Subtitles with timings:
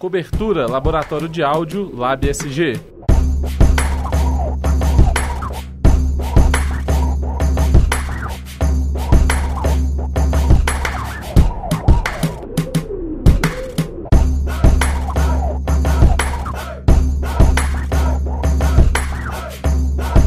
[0.00, 2.80] Cobertura Laboratório de Áudio LabSG.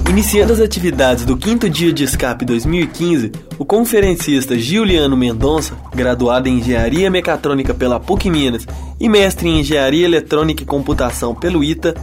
[0.10, 6.58] Iniciando as atividades do quinto dia de escape 2015, o conferencista Giuliano Mendonça, graduado em
[6.58, 8.68] Engenharia Mecatrônica pela PUC Minas
[9.02, 11.96] e mestre em Engenharia Eletrônica e Computação pelo ITA,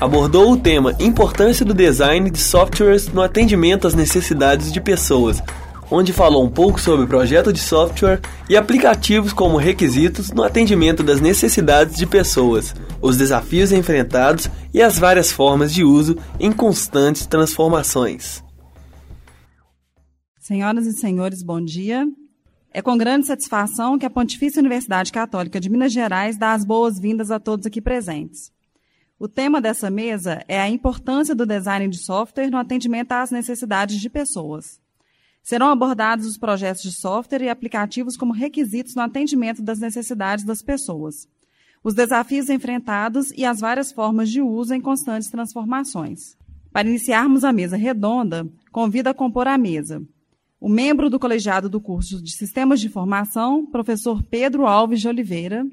[0.00, 5.40] abordou o tema Importância do Design de Softwares no atendimento às necessidades de pessoas,
[5.88, 11.20] onde falou um pouco sobre projeto de software e aplicativos como requisitos no atendimento das
[11.20, 18.42] necessidades de pessoas, os desafios enfrentados e as várias formas de uso em constantes transformações.
[20.40, 22.04] Senhoras e senhores, bom dia.
[22.72, 27.32] É com grande satisfação que a Pontifícia Universidade Católica de Minas Gerais dá as boas-vindas
[27.32, 28.52] a todos aqui presentes.
[29.18, 34.00] O tema dessa mesa é a importância do design de software no atendimento às necessidades
[34.00, 34.80] de pessoas.
[35.42, 40.62] Serão abordados os projetos de software e aplicativos como requisitos no atendimento das necessidades das
[40.62, 41.28] pessoas,
[41.82, 46.36] os desafios enfrentados e as várias formas de uso em constantes transformações.
[46.72, 50.06] Para iniciarmos a mesa redonda, convido a compor a mesa
[50.60, 55.66] o membro do colegiado do curso de Sistemas de Informação, professor Pedro Alves de Oliveira.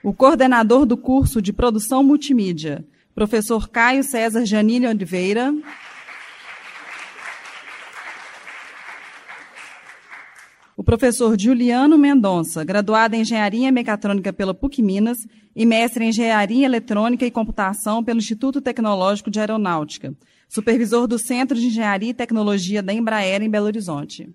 [0.00, 5.52] O coordenador do curso de Produção Multimídia, professor Caio César Janine Oliveira.
[10.74, 15.18] O professor Juliano Mendonça, graduado em Engenharia Mecatrônica pela PUC Minas
[15.54, 20.14] e mestre em Engenharia Eletrônica e Computação pelo Instituto Tecnológico de Aeronáutica,
[20.48, 24.30] supervisor do Centro de Engenharia e Tecnologia da Embraer em Belo Horizonte.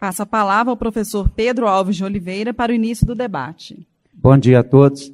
[0.00, 3.86] Passo a palavra ao professor Pedro Alves de Oliveira para o início do debate.
[4.12, 5.12] Bom dia a todos.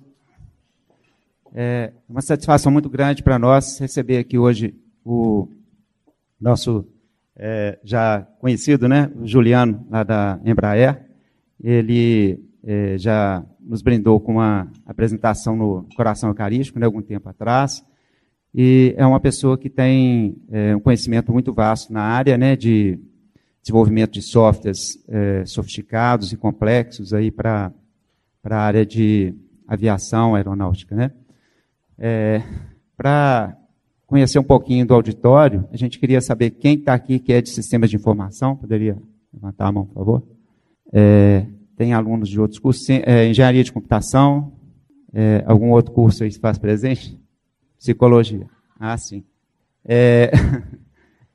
[1.54, 4.74] É uma satisfação muito grande para nós receber aqui hoje
[5.04, 5.46] o
[6.44, 6.86] nosso
[7.34, 11.00] é, já conhecido, né, Juliano, lá da Embraer.
[11.58, 17.82] Ele é, já nos brindou com uma apresentação no Coração Eucarístico, né, algum tempo atrás.
[18.54, 23.00] E é uma pessoa que tem é, um conhecimento muito vasto na área né, de
[23.62, 27.72] desenvolvimento de softwares é, sofisticados e complexos para
[28.44, 29.34] a área de
[29.66, 30.94] aviação aeronáutica.
[30.94, 31.10] Né?
[31.98, 32.42] É,
[32.98, 33.56] para
[34.06, 37.50] conhecer um pouquinho do auditório, a gente queria saber quem está aqui que é de
[37.50, 38.56] sistemas de informação.
[38.56, 38.96] Poderia
[39.32, 40.22] levantar a mão, por favor?
[40.92, 44.52] É, tem alunos de outros cursos, é, engenharia de computação,
[45.12, 47.20] é, algum outro curso aí se faz presente?
[47.78, 48.46] Psicologia.
[48.78, 49.24] Ah, sim.
[49.84, 50.30] É,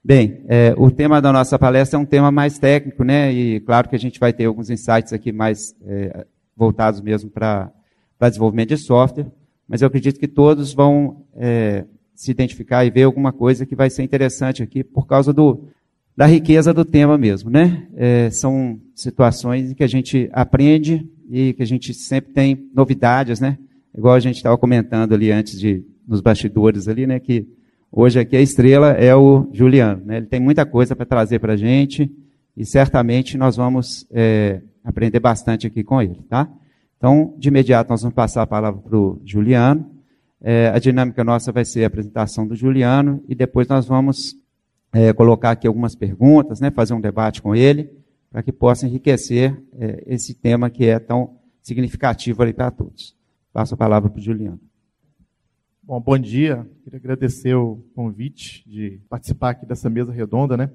[0.03, 3.31] Bem, é, o tema da nossa palestra é um tema mais técnico, né?
[3.33, 6.25] E claro que a gente vai ter alguns insights aqui mais é,
[6.55, 7.71] voltados mesmo para
[8.19, 9.27] desenvolvimento de software,
[9.67, 11.25] mas eu acredito que todos vão
[12.19, 15.69] se identificar e ver alguma coisa que vai ser interessante aqui por causa do,
[16.17, 17.87] da riqueza do tema mesmo, né?
[17.95, 23.39] É, são situações em que a gente aprende e que a gente sempre tem novidades,
[23.39, 23.57] né?
[23.97, 27.19] Igual a gente estava comentando ali antes de nos bastidores ali, né?
[27.19, 27.47] Que
[27.91, 30.05] Hoje aqui a estrela é o Juliano.
[30.05, 30.17] Né?
[30.17, 32.11] Ele tem muita coisa para trazer para a gente
[32.55, 36.21] e certamente nós vamos é, aprender bastante aqui com ele.
[36.29, 36.47] Tá?
[36.97, 39.89] Então, de imediato, nós vamos passar a palavra para o Juliano.
[40.41, 44.35] É, a dinâmica nossa vai ser a apresentação do Juliano e depois nós vamos
[44.93, 47.89] é, colocar aqui algumas perguntas, né, fazer um debate com ele,
[48.31, 53.15] para que possa enriquecer é, esse tema que é tão significativo ali para todos.
[53.51, 54.59] Passo a palavra para o Juliano.
[55.83, 56.67] Bom, bom dia.
[56.83, 60.69] Queria agradecer o convite de participar aqui dessa mesa redonda, né?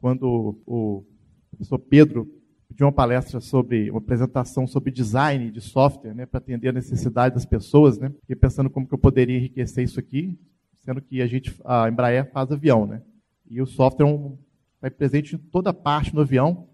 [0.00, 1.04] Quando o
[1.50, 2.28] professor Pedro
[2.68, 7.34] pediu uma palestra sobre uma apresentação sobre design de software, né, para atender a necessidade
[7.34, 8.12] das pessoas, né?
[8.20, 10.38] Fiquei pensando como que eu poderia enriquecer isso aqui,
[10.84, 13.02] sendo que a gente a Embraer faz avião, né?
[13.48, 16.68] E o software está é presente em toda parte no avião.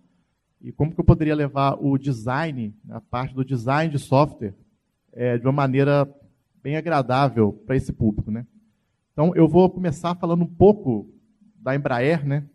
[0.60, 4.54] E como que eu poderia levar o design, a parte do design de software,
[5.12, 6.08] é, de uma maneira
[6.62, 8.46] bem agradável para esse público, né?
[9.12, 11.12] Então, eu vou começar falando um pouco
[11.56, 12.48] da Embraer, né?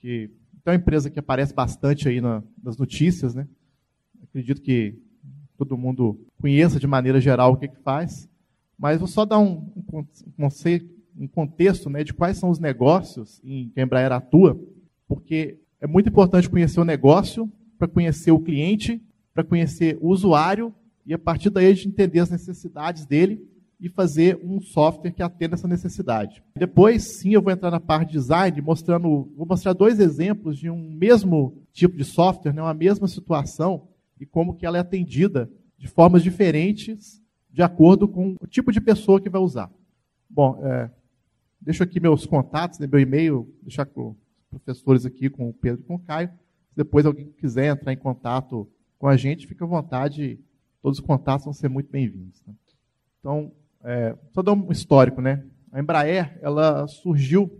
[0.00, 0.30] Que
[0.70, 3.46] é uma empresa que aparece bastante aí na, nas notícias, né?
[4.22, 4.98] Acredito que
[5.56, 8.28] todo mundo conheça de maneira geral o que, que faz,
[8.78, 10.04] mas vou só dar um, um,
[10.36, 14.60] conceito, um contexto né, de quais são os negócios em que a Embraer atua,
[15.08, 19.00] porque é muito importante conhecer o negócio para conhecer o cliente,
[19.32, 20.74] para conhecer o usuário
[21.06, 23.40] e a partir daí a gente entender as necessidades dele
[23.78, 26.42] e fazer um software que atenda essa necessidade.
[26.56, 30.70] Depois, sim, eu vou entrar na parte de design, mostrando, vou mostrar dois exemplos de
[30.70, 33.88] um mesmo tipo de software, né, uma mesma situação,
[34.18, 38.80] e como que ela é atendida de formas diferentes, de acordo com o tipo de
[38.80, 39.70] pessoa que vai usar.
[40.28, 40.90] Bom, é,
[41.60, 44.16] deixo aqui meus contatos, né, meu e-mail, deixar com
[44.50, 46.28] os professores aqui, com o Pedro e com o Caio.
[46.70, 48.66] Se depois alguém quiser entrar em contato
[48.98, 50.40] com a gente, fica à vontade,
[50.82, 52.42] todos os contatos vão ser muito bem-vindos.
[52.46, 52.54] Né?
[53.20, 53.52] Então,
[53.86, 55.44] é, só dar um histórico, né?
[55.70, 57.50] A Embraer ela surgiu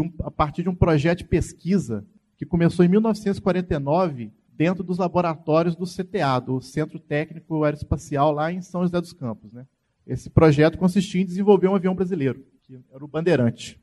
[0.00, 2.04] um, a partir de um projeto de pesquisa
[2.36, 8.62] que começou em 1949 dentro dos laboratórios do CTA, do Centro Técnico Aeroespacial, lá em
[8.62, 9.52] São José dos Campos.
[9.52, 9.66] Né?
[10.06, 13.78] Esse projeto consistia em desenvolver um avião brasileiro, que era o Bandeirante,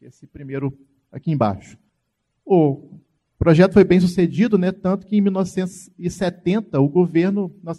[0.00, 0.72] esse primeiro
[1.10, 1.76] aqui embaixo.
[2.44, 3.00] O
[3.38, 4.70] projeto foi bem sucedido, né?
[4.70, 7.74] tanto que em 1970, o governo, no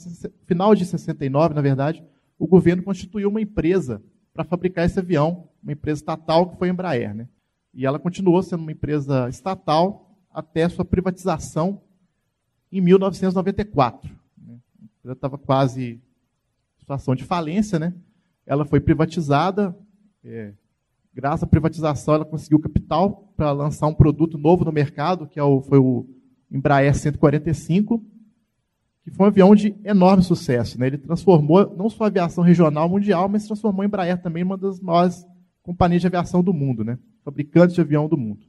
[0.45, 2.03] final de 69, na verdade,
[2.41, 4.01] o governo constituiu uma empresa
[4.33, 7.13] para fabricar esse avião, uma empresa estatal que foi a Embraer.
[7.13, 7.27] Né?
[7.71, 11.83] E ela continuou sendo uma empresa estatal até sua privatização
[12.71, 14.09] em 1994.
[14.35, 14.55] Né?
[14.81, 17.93] A empresa estava quase em situação de falência, né?
[18.44, 19.77] ela foi privatizada.
[20.23, 20.51] É,
[21.13, 25.44] graças à privatização, ela conseguiu capital para lançar um produto novo no mercado, que é
[25.44, 26.09] o, foi o
[26.49, 28.03] Embraer 145,
[29.03, 30.80] que foi um avião de enorme sucesso.
[30.80, 30.88] Né?
[30.88, 34.57] Ele transformou não só a aviação regional mundial, mas transformou a Embraer também em uma
[34.57, 35.25] das maiores
[35.63, 36.98] companhias de aviação do mundo, né?
[37.24, 38.45] fabricantes de avião do mundo,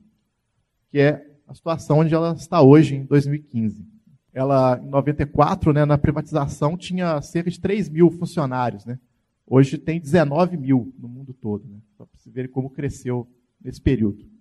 [0.90, 3.86] que é a situação onde ela está hoje, em 2015.
[4.32, 8.86] Ela, em 94, né, na privatização, tinha cerca de 3 mil funcionários.
[8.86, 8.98] Né?
[9.46, 11.78] Hoje tem 19 mil no mundo todo, né?
[11.96, 13.28] para vocês verem como cresceu
[13.62, 14.31] nesse período.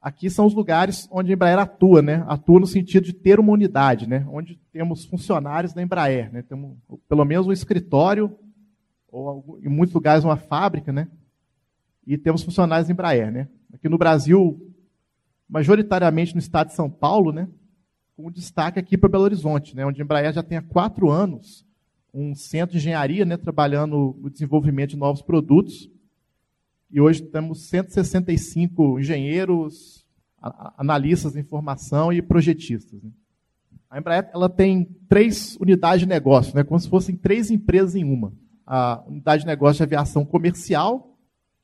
[0.00, 2.24] Aqui são os lugares onde a Embraer atua, né?
[2.26, 4.26] Atua no sentido de ter uma unidade, né?
[4.30, 6.40] Onde temos funcionários da Embraer, né?
[6.40, 8.34] Temos pelo menos um escritório
[9.12, 11.06] ou em muitos lugares uma fábrica, né?
[12.06, 13.48] E temos funcionários da Embraer, né?
[13.74, 14.72] Aqui no Brasil,
[15.46, 17.46] majoritariamente no estado de São Paulo, né?
[18.16, 19.84] Com destaque aqui para Belo Horizonte, né?
[19.84, 21.66] Onde a Embraer já tem há quatro anos
[22.12, 23.36] um centro de engenharia, né?
[23.36, 25.90] Trabalhando no desenvolvimento de novos produtos
[26.92, 30.04] e hoje temos 165 engenheiros,
[30.76, 33.02] analistas de informação e projetistas.
[33.02, 33.10] Né?
[33.88, 38.04] A Embraer ela tem três unidades de negócio, né, como se fossem três empresas em
[38.04, 38.32] uma.
[38.66, 41.16] A unidade de negócio de aviação comercial,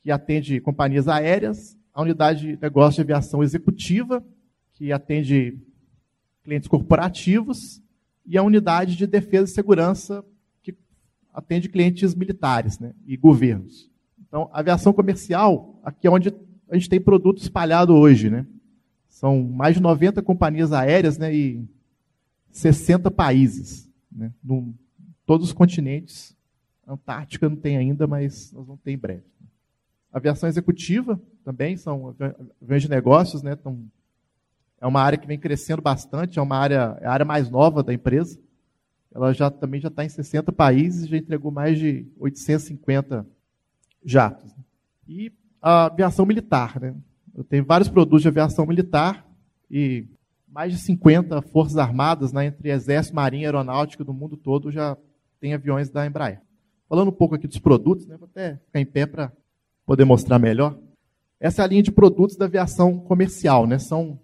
[0.03, 4.25] que atende companhias aéreas, a unidade de negócio de aviação executiva,
[4.75, 5.59] que atende
[6.45, 7.81] clientes corporativos,
[8.25, 10.25] e a unidade de defesa e segurança,
[10.63, 10.77] que
[11.33, 13.89] atende clientes militares né, e governos.
[14.37, 16.29] Então, aviação comercial, aqui é onde
[16.69, 18.47] a gente tem produto espalhado hoje, né?
[19.09, 21.67] São mais de 90 companhias aéreas né, e
[22.51, 23.91] 60 países.
[24.13, 24.75] Né, no,
[25.25, 26.37] todos os continentes.
[26.87, 29.25] Antártica não tem ainda, mas nós vamos ter em breve.
[30.13, 32.15] Aviação executiva também são
[32.61, 33.57] aviões de negócios, né?
[33.59, 33.81] Então,
[34.79, 37.83] é uma área que vem crescendo bastante, é uma área, é a área mais nova
[37.83, 38.39] da empresa.
[39.15, 43.27] Ela já também já está em 60 países, já entregou mais de 850
[44.07, 44.55] jatos.
[45.09, 46.81] E a aviação militar.
[46.81, 46.95] Né?
[47.35, 49.27] Eu tenho vários produtos de aviação militar
[49.71, 50.07] e
[50.47, 54.97] mais de 50 forças armadas, né, entre exército, marinha aeronáutica do mundo todo, já
[55.39, 56.41] tem aviões da Embraer.
[56.89, 59.31] Falando um pouco aqui dos produtos, né, vou até ficar em pé para
[59.85, 60.79] poder mostrar melhor.
[61.39, 63.67] Essa é a linha de produtos da aviação comercial.
[63.67, 63.79] Né?
[63.79, 64.19] São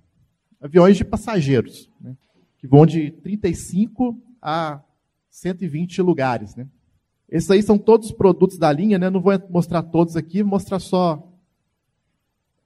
[0.60, 2.17] aviões de passageiros, né?
[2.58, 4.81] que vão de 35 a
[5.29, 6.56] 120 lugares.
[6.56, 6.67] Né?
[7.32, 9.08] Esses aí são todos os produtos da linha, né?
[9.08, 11.27] Não vou mostrar todos aqui, vou mostrar só,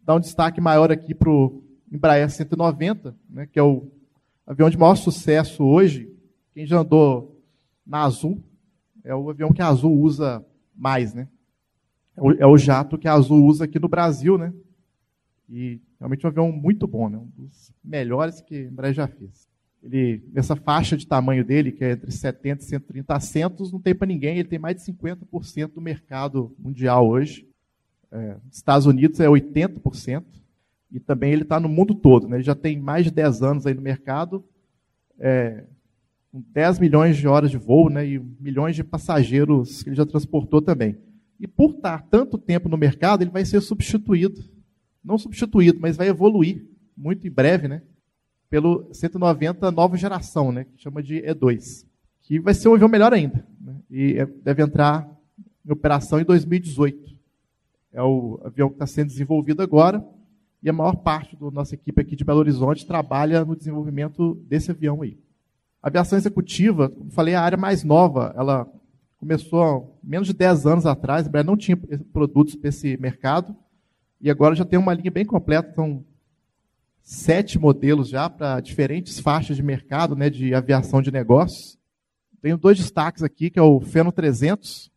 [0.03, 3.47] dar um destaque maior aqui para o Embraer 190, né?
[3.47, 3.87] que é o
[4.45, 6.13] avião de maior sucesso hoje.
[6.53, 7.41] Quem já andou
[7.87, 8.43] na Azul,
[9.05, 10.45] é o avião que a Azul usa
[10.75, 11.29] mais, né?
[12.17, 14.53] É o, é jato que a Azul usa aqui no Brasil, né?
[15.49, 17.19] E realmente é um avião muito bom, né?
[17.19, 19.47] Um dos melhores que a Embraer já fez
[19.87, 23.95] ele, nessa faixa de tamanho dele, que é entre 70 e 130 assentos, não tem
[23.95, 27.47] para ninguém, ele tem mais de 50% do mercado mundial hoje.
[28.11, 30.25] É, Estados Unidos é 80%,
[30.91, 32.29] e também ele está no mundo todo.
[32.29, 32.37] Né?
[32.37, 34.45] Ele já tem mais de 10 anos aí no mercado,
[35.19, 35.65] é,
[36.31, 40.07] com 10 milhões de horas de voo né, e milhões de passageiros que ele já
[40.07, 40.97] transportou também.
[41.39, 44.43] E por estar tanto tempo no mercado, ele vai ser substituído.
[45.05, 46.65] Não substituído, mas vai evoluir
[46.97, 47.83] muito em breve, né?
[48.49, 51.85] Pelo 190 nova geração, né, que chama de E2,
[52.23, 53.47] que vai ser um avião melhor ainda.
[53.61, 55.09] Né, e é, deve entrar
[55.65, 57.15] em operação em 2018.
[57.93, 60.05] É o avião que está sendo desenvolvido agora,
[60.63, 64.71] e a maior parte da nossa equipe aqui de Belo Horizonte trabalha no desenvolvimento desse
[64.71, 65.19] avião aí.
[65.83, 68.67] A aviação executiva, como falei, é a área mais nova, ela
[69.19, 71.77] começou há menos de 10 anos atrás, a não tinha
[72.13, 73.55] produtos para esse mercado,
[74.21, 76.05] e agora já tem uma linha bem completa, são
[77.07, 81.79] sete modelos já para diferentes faixas de mercado, né, de aviação de negócios.
[82.43, 84.91] Tenho dois destaques aqui, que é o Feno 300,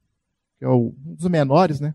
[0.57, 1.93] que é um dos menores, né?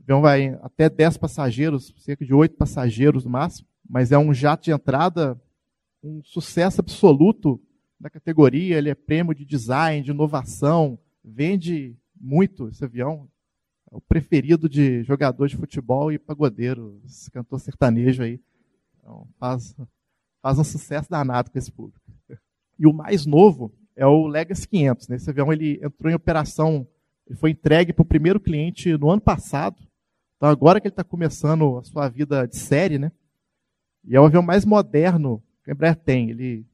[0.00, 4.34] O avião vai até 10 passageiros, cerca de 8 passageiros no máximo, mas é um
[4.34, 5.40] jato de entrada,
[6.02, 7.60] um sucesso absoluto
[8.00, 13.28] da categoria, ele é prêmio de design, de inovação, vende muito esse avião.
[13.92, 18.40] É o preferido de jogador de futebol e pagodeiro, esse cantor sertanejo aí.
[19.02, 19.74] Então, faz,
[20.40, 22.00] faz um sucesso danado com esse público.
[22.78, 25.08] E o mais novo é o Legacy 500.
[25.08, 25.16] Né?
[25.16, 26.86] Esse avião ele entrou em operação,
[27.26, 29.76] ele foi entregue para o primeiro cliente no ano passado.
[30.36, 33.12] Então agora que ele está começando a sua vida de série, né?
[34.04, 36.30] E é o avião mais moderno que a Embraer tem.
[36.30, 36.66] Ele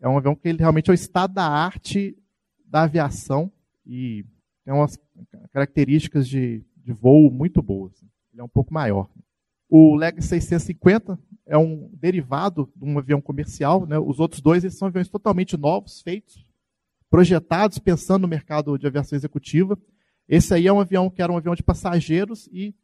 [0.00, 2.16] é um avião que ele realmente é o estado da arte
[2.64, 3.52] da aviação
[3.84, 4.24] e
[4.64, 4.98] tem umas
[5.52, 7.92] características de, de voo muito boas.
[8.32, 9.10] Ele é um pouco maior.
[9.74, 13.86] O Leg 650 é um derivado de um avião comercial.
[13.86, 13.98] Né?
[13.98, 16.46] Os outros dois eles são aviões totalmente novos, feitos,
[17.08, 19.78] projetados, pensando no mercado de aviação executiva.
[20.28, 22.74] Esse aí é um avião que era um avião de passageiros e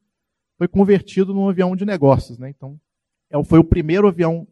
[0.56, 2.38] foi convertido num avião de negócios.
[2.38, 2.48] Né?
[2.48, 2.80] Então,
[3.28, 4.48] é, foi o primeiro avião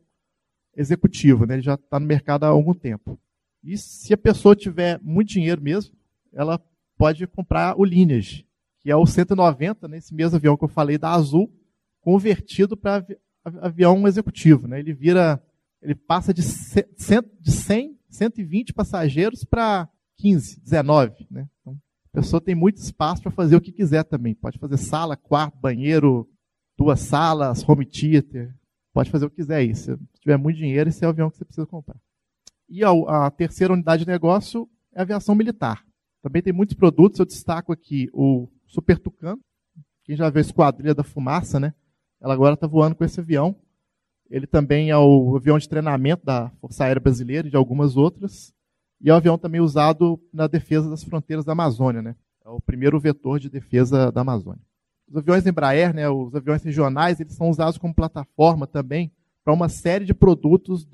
[0.76, 1.54] executivo, né?
[1.54, 3.18] ele já está no mercado há algum tempo.
[3.64, 5.96] E se a pessoa tiver muito dinheiro mesmo,
[6.34, 6.62] ela
[6.98, 8.46] pode comprar o Lineage,
[8.82, 10.18] que é o 190, nesse né?
[10.18, 11.50] mesmo avião que eu falei da Azul,
[12.06, 13.04] convertido para
[13.44, 14.68] avião executivo.
[14.68, 14.78] Né?
[14.78, 15.42] Ele vira,
[15.82, 16.84] ele passa de 100,
[17.40, 21.26] de 100 120 passageiros para 15, 19.
[21.28, 21.48] Né?
[21.60, 24.36] Então, a pessoa tem muito espaço para fazer o que quiser também.
[24.36, 26.30] Pode fazer sala, quarto, banheiro,
[26.78, 28.54] duas salas, home theater,
[28.92, 29.74] Pode fazer o que quiser aí.
[29.74, 32.00] Se tiver muito dinheiro, esse é o avião que você precisa comprar.
[32.66, 32.90] E a,
[33.26, 35.84] a terceira unidade de negócio é a aviação militar.
[36.22, 39.38] Também tem muitos produtos, eu destaco aqui o Super Tucano.
[40.02, 41.74] Quem já viu a Esquadrilha da Fumaça, né?
[42.20, 43.56] Ela agora está voando com esse avião.
[44.28, 48.52] Ele também é o avião de treinamento da Força Aérea Brasileira e de algumas outras.
[49.00, 52.16] E é o avião também usado na defesa das fronteiras da Amazônia, né?
[52.44, 54.62] É o primeiro vetor de defesa da Amazônia.
[55.08, 59.12] Os aviões Embraer, né, os aviões regionais, eles são usados como plataforma também
[59.44, 60.84] para uma série de produtos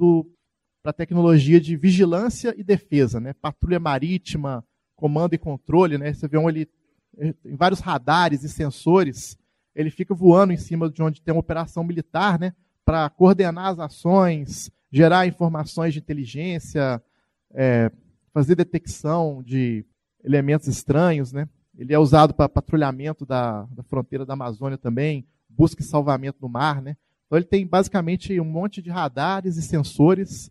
[0.82, 4.62] para tecnologia de vigilância e defesa, né, patrulha marítima,
[4.96, 5.96] comando e controle.
[5.96, 6.68] Né, esse avião ele
[7.42, 9.38] tem vários radares e sensores.
[9.74, 13.78] Ele fica voando em cima de onde tem uma operação militar, né, para coordenar as
[13.78, 17.02] ações, gerar informações de inteligência,
[17.54, 17.90] é,
[18.32, 19.84] fazer detecção de
[20.22, 21.48] elementos estranhos, né?
[21.76, 26.48] Ele é usado para patrulhamento da, da fronteira da Amazônia também, busca e salvamento no
[26.48, 26.96] mar, né?
[27.26, 30.50] Então ele tem basicamente um monte de radares e sensores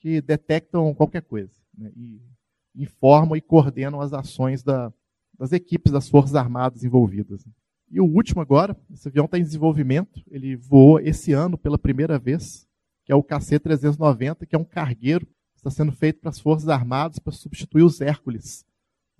[0.00, 1.92] que detectam qualquer coisa né?
[1.94, 2.20] e
[2.74, 4.90] informam e coordenam as ações da,
[5.38, 7.44] das equipes das Forças Armadas envolvidas.
[7.92, 12.18] E o último agora, esse avião está em desenvolvimento, ele voou esse ano pela primeira
[12.18, 12.66] vez,
[13.04, 15.26] que é o KC-390, que é um cargueiro
[15.62, 18.66] está sendo feito para as Forças Armadas para substituir os Hércules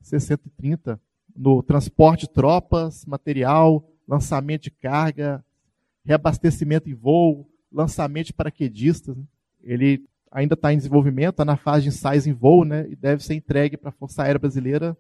[0.03, 0.99] C-130
[1.35, 5.43] no transporte de tropas, material, lançamento de carga,
[6.05, 9.17] reabastecimento em voo, lançamento de paraquedistas.
[9.17, 9.25] Né?
[9.63, 12.89] Ele ainda está em desenvolvimento, está na fase de ensaios em voo, né?
[12.91, 14.97] E deve ser entregue para a Força Aérea Brasileira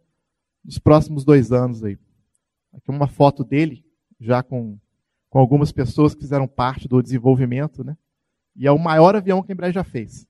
[0.64, 1.98] nos próximos dois anos aí.
[2.72, 3.84] Aqui uma foto dele,
[4.18, 4.78] já com,
[5.28, 7.96] com algumas pessoas que fizeram parte do desenvolvimento, né?
[8.56, 10.26] E é o maior avião que a Embraer já fez.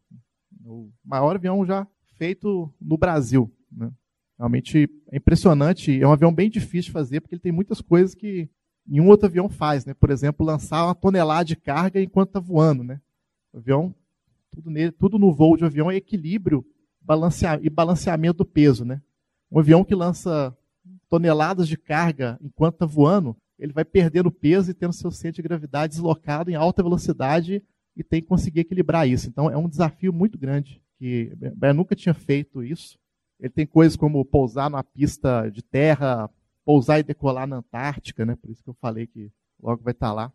[0.65, 3.53] O maior avião já feito no Brasil.
[3.71, 3.91] Né?
[4.39, 6.01] Realmente é impressionante.
[6.01, 8.49] É um avião bem difícil de fazer, porque ele tem muitas coisas que
[8.87, 9.85] nenhum outro avião faz.
[9.85, 9.95] Né?
[9.95, 12.85] Por exemplo, lançar uma tonelada de carga enquanto está voando.
[12.85, 13.01] Né?
[13.53, 13.95] O avião,
[14.51, 16.65] tudo, nele, tudo no voo de avião é equilíbrio
[17.01, 18.85] balancea, e balanceamento do peso.
[18.85, 19.03] Né?
[19.51, 20.57] Um avião que lança
[21.13, 25.47] toneladas de carga enquanto está voando, ele vai perdendo peso e tendo seu centro de
[25.47, 27.63] gravidade deslocado em alta velocidade
[27.95, 29.29] e tem que conseguir equilibrar isso.
[29.29, 32.99] Então é um desafio muito grande que eu nunca tinha feito isso.
[33.39, 36.31] Ele tem coisas como pousar numa pista de terra,
[36.65, 38.35] pousar e decolar na Antártica, né?
[38.35, 39.31] Por isso que eu falei que
[39.63, 40.33] logo vai estar lá.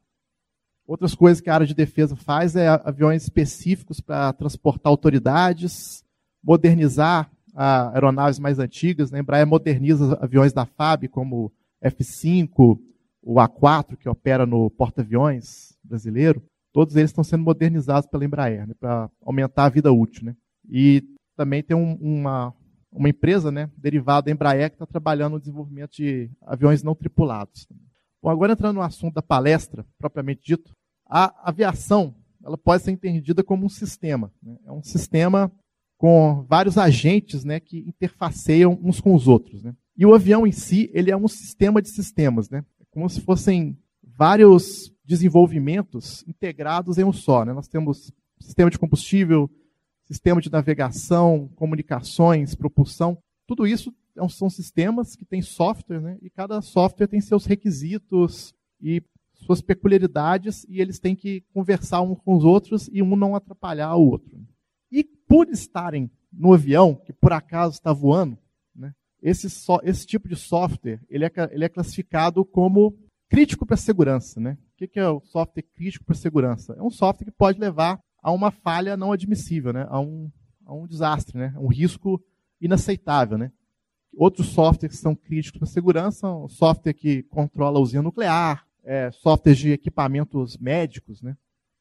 [0.86, 6.05] Outras coisas que a área de defesa faz é aviões específicos para transportar autoridades,
[6.43, 9.11] modernizar aeronaves mais antigas.
[9.11, 9.17] Né?
[9.17, 12.79] A Embraer moderniza aviões da FAB, como F-5,
[13.23, 16.43] o A4, que opera no porta-aviões brasileiro.
[16.71, 18.73] Todos eles estão sendo modernizados pela Embraer, né?
[18.79, 20.25] para aumentar a vida útil.
[20.25, 20.35] Né?
[20.69, 21.03] E
[21.35, 22.53] também tem um, uma,
[22.91, 27.67] uma empresa né, derivada da Embraer que está trabalhando no desenvolvimento de aviões não tripulados.
[28.21, 30.71] Bom, agora entrando no assunto da palestra, propriamente dito,
[31.09, 34.31] a aviação ela pode ser entendida como um sistema.
[34.41, 34.57] Né?
[34.65, 35.51] É um sistema
[35.98, 39.63] com vários agentes né, que interfaceiam uns com os outros.
[39.63, 39.74] Né?
[39.98, 42.63] E o avião em si, ele é um sistema de sistemas, né?
[42.80, 47.44] É como se fossem vários desenvolvimentos integrados em um só.
[47.44, 47.54] Né?
[47.54, 49.50] Nós temos sistema de combustível,
[50.06, 53.18] sistema de navegação, comunicações, propulsão.
[53.48, 56.18] Tudo isso é são sistemas que têm software, né?
[56.22, 59.01] e cada software tem seus requisitos e
[59.34, 63.96] suas peculiaridades, e eles têm que conversar uns com os outros e um não atrapalhar
[63.96, 64.38] o outro.
[65.27, 68.38] Por estarem no avião, que por acaso está voando,
[68.75, 72.96] né, esse, so, esse tipo de software ele é, ele é classificado como
[73.29, 74.39] crítico para a segurança.
[74.39, 74.57] Né?
[74.74, 76.74] O que, que é o software crítico para a segurança?
[76.77, 79.86] É um software que pode levar a uma falha não admissível, né?
[79.89, 80.31] a, um,
[80.65, 81.53] a um desastre, né?
[81.57, 82.24] um risco
[82.62, 83.38] inaceitável.
[83.38, 83.51] Né?
[84.15, 88.65] Outros softwares que são críticos para a segurança, o software que controla a usina nuclear,
[88.84, 91.36] é, softwares de equipamentos médicos, né?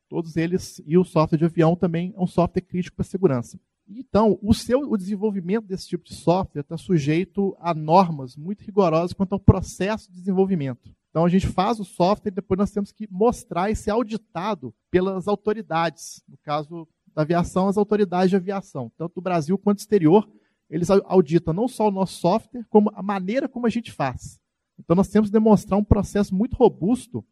[0.08, 3.58] Todos eles, e o software de avião também é um software crítico para segurança.
[3.88, 9.12] Então, o seu o desenvolvimento desse tipo de software está sujeito a normas muito rigorosas
[9.12, 10.90] quanto ao processo de desenvolvimento.
[11.10, 14.74] Então, a gente faz o software e depois nós temos que mostrar e ser auditado
[14.90, 16.22] pelas autoridades.
[16.28, 20.28] No caso da aviação, as autoridades de aviação, tanto do Brasil quanto do exterior,
[20.68, 24.40] eles auditam não só o nosso software, como a maneira como a gente faz.
[24.78, 27.24] Então, nós temos que demonstrar um processo muito robusto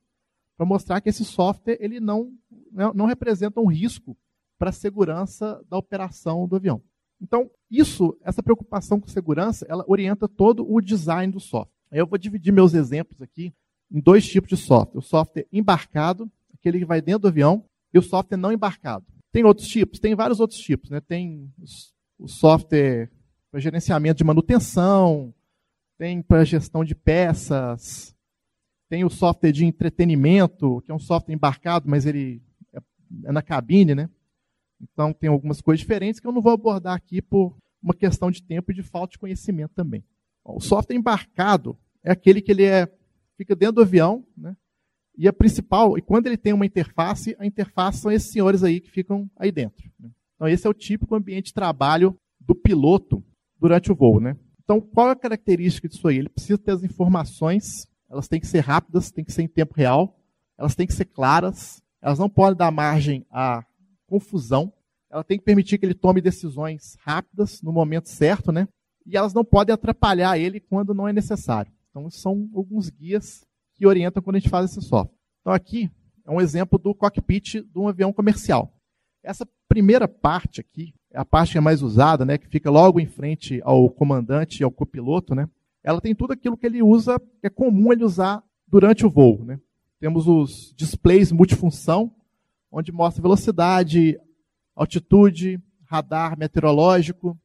[0.57, 2.33] para mostrar que esse software ele não,
[2.95, 4.17] não representa um risco
[4.59, 6.83] para a segurança da operação do avião.
[7.21, 11.73] Então, isso, essa preocupação com segurança, ela orienta todo o design do software.
[11.91, 13.53] Eu vou dividir meus exemplos aqui
[13.91, 17.99] em dois tipos de software: o software embarcado, aquele que vai dentro do avião, e
[17.99, 19.07] o software não embarcado.
[19.33, 19.99] Tem outros tipos?
[19.99, 20.91] Tem vários outros tipos.
[20.91, 21.01] Né?
[21.01, 21.53] Tem
[22.19, 23.11] o software
[23.51, 25.33] para gerenciamento de manutenção,
[25.97, 28.14] tem para gestão de peças,
[28.95, 32.41] tem o software de entretenimento, que é um software embarcado, mas ele
[32.73, 32.79] é,
[33.25, 34.09] é na cabine, né?
[34.81, 38.41] Então tem algumas coisas diferentes que eu não vou abordar aqui por uma questão de
[38.41, 40.05] tempo e de falta de conhecimento também.
[40.45, 42.89] O software embarcado é aquele que ele é,
[43.37, 44.57] fica dentro do avião, né?
[45.19, 48.81] E a principal, e quando ele tem uma interface, a interface são esses senhores aí
[48.81, 49.91] que ficam aí dentro.
[49.99, 50.09] Né?
[50.37, 53.25] Então esse é o típico ambiente de trabalho do piloto
[53.59, 54.37] durante o voo, né?
[54.63, 56.19] Então qual é a característica disso aí?
[56.19, 59.75] Ele precisa ter as informações elas têm que ser rápidas, têm que ser em tempo
[59.75, 60.19] real,
[60.57, 63.65] elas têm que ser claras, elas não podem dar margem à
[64.07, 64.73] confusão,
[65.11, 68.69] ela tem que permitir que ele tome decisões rápidas, no momento certo, né?
[69.07, 71.73] E elas não podem atrapalhar ele quando não é necessário.
[71.91, 75.17] Então, são alguns guias que orientam quando a gente faz esse software.
[75.41, 75.91] Então, aqui
[76.25, 78.73] é um exemplo do cockpit de um avião comercial.
[79.23, 82.99] Essa primeira parte aqui, é a parte que é mais usada, né, que fica logo
[82.99, 85.49] em frente ao comandante e ao copiloto, né?
[85.85, 89.45] Ela tem tudo aquilo que ele usa, que é comum ele usar durante o voo.
[89.45, 89.61] Né?
[90.01, 92.11] Temos os displays multifunção,
[92.73, 94.19] onde mostra velocidade,
[94.75, 97.39] altitude, radar meteorológico,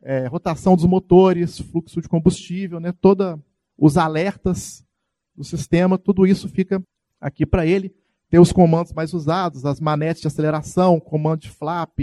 [0.00, 2.92] é, rotação dos motores, fluxo de combustível, né?
[2.92, 3.42] toda
[3.76, 4.86] os alertas
[5.34, 6.80] do sistema, tudo isso fica
[7.20, 7.92] aqui para ele.
[8.30, 11.98] Tem os comandos mais usados, as manetes de aceleração, comando de flap,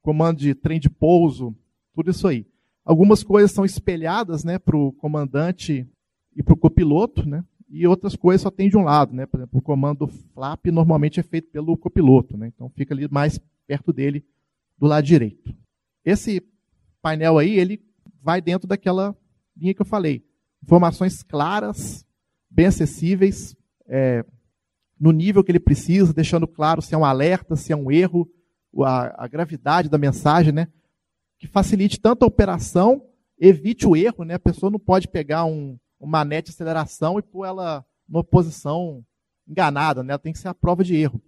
[0.00, 1.54] comando de trem de pouso,
[1.94, 2.46] tudo isso aí.
[2.86, 5.84] Algumas coisas são espelhadas né, para o comandante
[6.36, 9.12] e para o copiloto, né, e outras coisas só tem de um lado.
[9.12, 13.08] Né, por exemplo, o comando flap normalmente é feito pelo copiloto, né, então fica ali
[13.10, 14.24] mais perto dele,
[14.78, 15.52] do lado direito.
[16.04, 16.40] Esse
[17.02, 17.82] painel aí, ele
[18.22, 19.16] vai dentro daquela
[19.56, 20.24] linha que eu falei.
[20.62, 22.06] Informações claras,
[22.48, 23.56] bem acessíveis,
[23.88, 24.24] é,
[24.98, 28.30] no nível que ele precisa, deixando claro se é um alerta, se é um erro,
[28.84, 30.68] a, a gravidade da mensagem, né?
[31.38, 33.02] Que facilite tanto a operação,
[33.38, 34.34] evite o erro, né?
[34.34, 39.04] A pessoa não pode pegar um, uma manete de aceleração e pôr ela numa posição
[39.46, 40.12] enganada, né?
[40.12, 41.22] Ela tem que ser a prova de erro.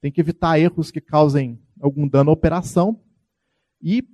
[0.00, 3.00] Tem que evitar erros que causem algum dano à operação.
[3.80, 4.06] E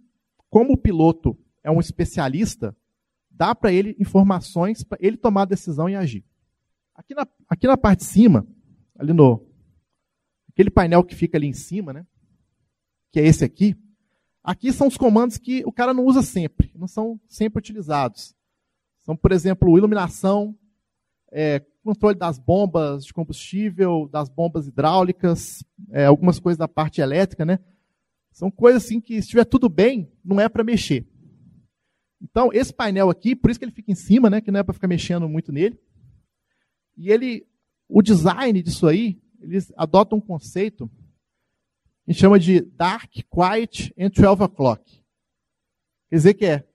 [0.49, 2.77] como o piloto é um especialista,
[3.31, 6.25] dá para ele informações para ele tomar a decisão e agir.
[6.95, 8.47] Aqui na, aqui na parte de cima,
[8.99, 9.47] ali no
[10.49, 12.07] aquele painel que fica ali em cima, né?
[13.11, 13.77] Que é esse aqui,
[14.43, 18.35] Aqui são os comandos que o cara não usa sempre, não são sempre utilizados.
[19.01, 20.57] São, por exemplo, iluminação,
[21.31, 27.45] é, controle das bombas de combustível, das bombas hidráulicas, é, algumas coisas da parte elétrica,
[27.45, 27.59] né?
[28.33, 31.07] São coisas assim que, se estiver tudo bem, não é para mexer.
[32.23, 34.41] Então, esse painel aqui, por isso que ele fica em cima, né?
[34.41, 35.79] Que não é para ficar mexendo muito nele.
[36.97, 37.47] E ele,
[37.89, 40.91] o design disso aí, eles adotam um conceito
[42.11, 44.83] gente chama de dark, quiet and 12 o'clock.
[46.09, 46.69] Quer dizer que é,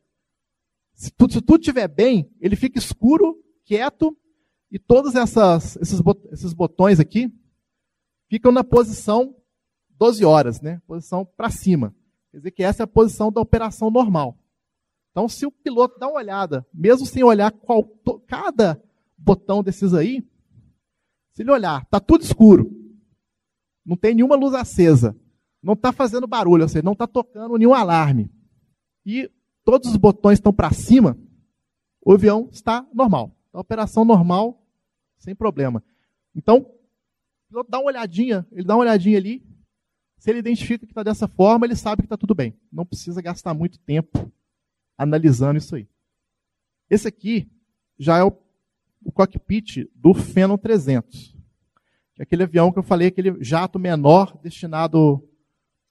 [0.93, 4.17] se tudo, se tudo estiver bem, ele fica escuro, quieto,
[4.71, 5.99] e todos essas, esses,
[6.31, 7.29] esses botões aqui
[8.29, 9.35] ficam na posição
[9.89, 10.81] 12 horas, né?
[10.87, 11.93] Posição para cima.
[12.31, 14.37] Quer dizer que essa é a posição da operação normal.
[15.11, 17.83] Então, se o piloto dá uma olhada, mesmo sem olhar qual,
[18.27, 18.81] cada
[19.17, 20.25] botão desses aí,
[21.33, 22.71] se ele olhar, está tudo escuro,
[23.85, 25.15] não tem nenhuma luz acesa,
[25.65, 28.29] não está fazendo barulho, ou seja, não está tocando nenhum alarme,
[29.03, 29.31] e
[29.63, 31.17] todos os botões estão para cima,
[32.01, 33.35] o avião está normal.
[33.51, 34.63] A operação normal,
[35.17, 35.83] sem problema.
[36.35, 39.43] Então, o piloto dá uma olhadinha, ele dá uma olhadinha ali,
[40.19, 42.55] se ele identifica que está dessa forma, ele sabe que está tudo bem.
[42.71, 44.31] Não precisa gastar muito tempo
[44.95, 45.87] analisando isso aí.
[46.89, 47.49] Esse aqui
[47.97, 48.31] já é o,
[49.03, 51.35] o cockpit do Phenom 300.
[52.15, 55.27] Que é aquele avião que eu falei, aquele jato menor destinado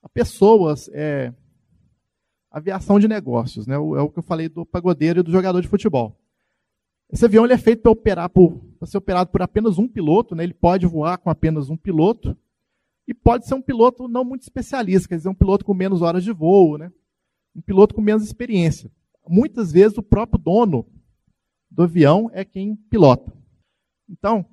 [0.05, 1.33] a pessoas, é,
[2.51, 3.65] aviação de negócios.
[3.65, 3.73] Né?
[3.73, 6.15] É o que eu falei do pagodeiro e do jogador de futebol.
[7.11, 10.43] Esse avião ele é feito para operar por, ser operado por apenas um piloto, né?
[10.43, 12.37] ele pode voar com apenas um piloto.
[13.07, 16.23] E pode ser um piloto não muito especialista, quer dizer, um piloto com menos horas
[16.23, 16.91] de voo, né?
[17.55, 18.91] um piloto com menos experiência.
[19.27, 20.85] Muitas vezes o próprio dono
[21.69, 23.33] do avião é quem pilota.
[24.07, 24.45] Então,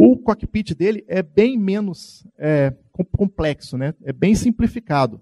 [0.00, 2.72] o cockpit dele é bem menos é,
[3.16, 3.92] complexo, né?
[4.04, 5.20] é bem simplificado.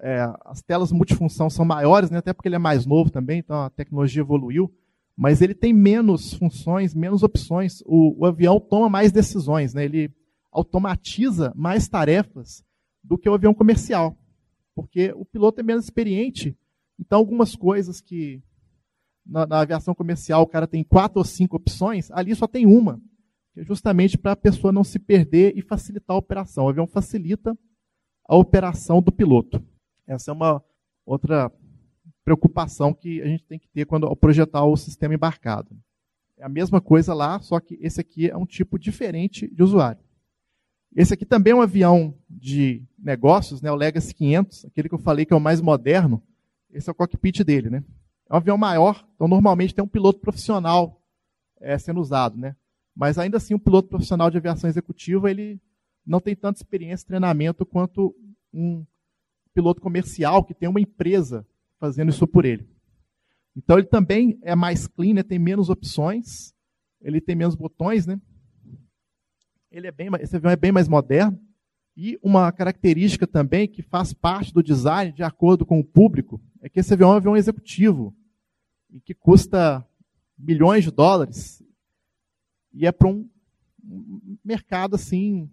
[0.00, 2.18] É, as telas multifunção são maiores, né?
[2.18, 4.72] até porque ele é mais novo também, então a tecnologia evoluiu,
[5.16, 7.82] mas ele tem menos funções, menos opções.
[7.84, 9.84] O, o avião toma mais decisões, né?
[9.84, 10.12] ele
[10.52, 12.64] automatiza mais tarefas
[13.02, 14.16] do que o avião comercial,
[14.76, 16.56] porque o piloto é menos experiente.
[17.00, 18.40] Então, algumas coisas que
[19.26, 23.00] na, na aviação comercial o cara tem quatro ou cinco opções, ali só tem uma,
[23.56, 26.64] justamente para a pessoa não se perder e facilitar a operação.
[26.64, 27.56] O avião facilita
[28.26, 29.62] a operação do piloto.
[30.06, 30.62] Essa é uma
[31.06, 31.52] outra
[32.24, 35.76] preocupação que a gente tem que ter quando projetar o sistema embarcado.
[36.36, 40.02] É a mesma coisa lá, só que esse aqui é um tipo diferente de usuário.
[40.94, 44.98] Esse aqui também é um avião de negócios, né, o Legacy 500, aquele que eu
[44.98, 46.22] falei que é o mais moderno.
[46.70, 47.84] Esse é o cockpit dele, né?
[48.28, 51.00] É um avião maior, então normalmente tem um piloto profissional
[51.60, 52.56] é, sendo usado, né?
[52.94, 55.60] Mas ainda assim, um piloto profissional de aviação executiva, ele
[56.06, 58.14] não tem tanta experiência e treinamento quanto
[58.52, 58.84] um
[59.52, 61.46] piloto comercial que tem uma empresa
[61.78, 62.68] fazendo isso por ele.
[63.56, 65.22] Então ele também é mais clean, né?
[65.22, 66.54] tem menos opções,
[67.00, 68.20] ele tem menos botões, né?
[69.70, 71.38] ele é bem, esse avião é bem mais moderno.
[71.96, 76.68] E uma característica também que faz parte do design, de acordo com o público, é
[76.68, 78.14] que esse avião é um avião executivo,
[78.90, 79.84] e que custa
[80.38, 81.62] milhões de dólares,
[82.74, 83.28] e é para um
[84.44, 85.48] mercado assim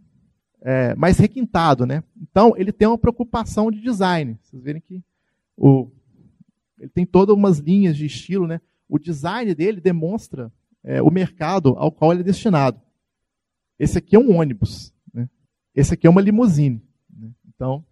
[0.62, 2.04] é, mais requintado, né?
[2.22, 4.38] Então ele tem uma preocupação de design.
[4.42, 5.04] Vocês verem que
[5.56, 5.90] o,
[6.80, 8.60] ele tem todas umas linhas de estilo, né?
[8.90, 10.52] O design dele demonstra
[10.84, 12.82] é, o mercado ao qual ele é destinado.
[13.78, 14.94] Esse aqui é um ônibus.
[15.14, 15.30] Né?
[15.74, 16.84] Esse aqui é uma limusine.
[17.10, 17.32] Né?
[17.48, 17.86] Então,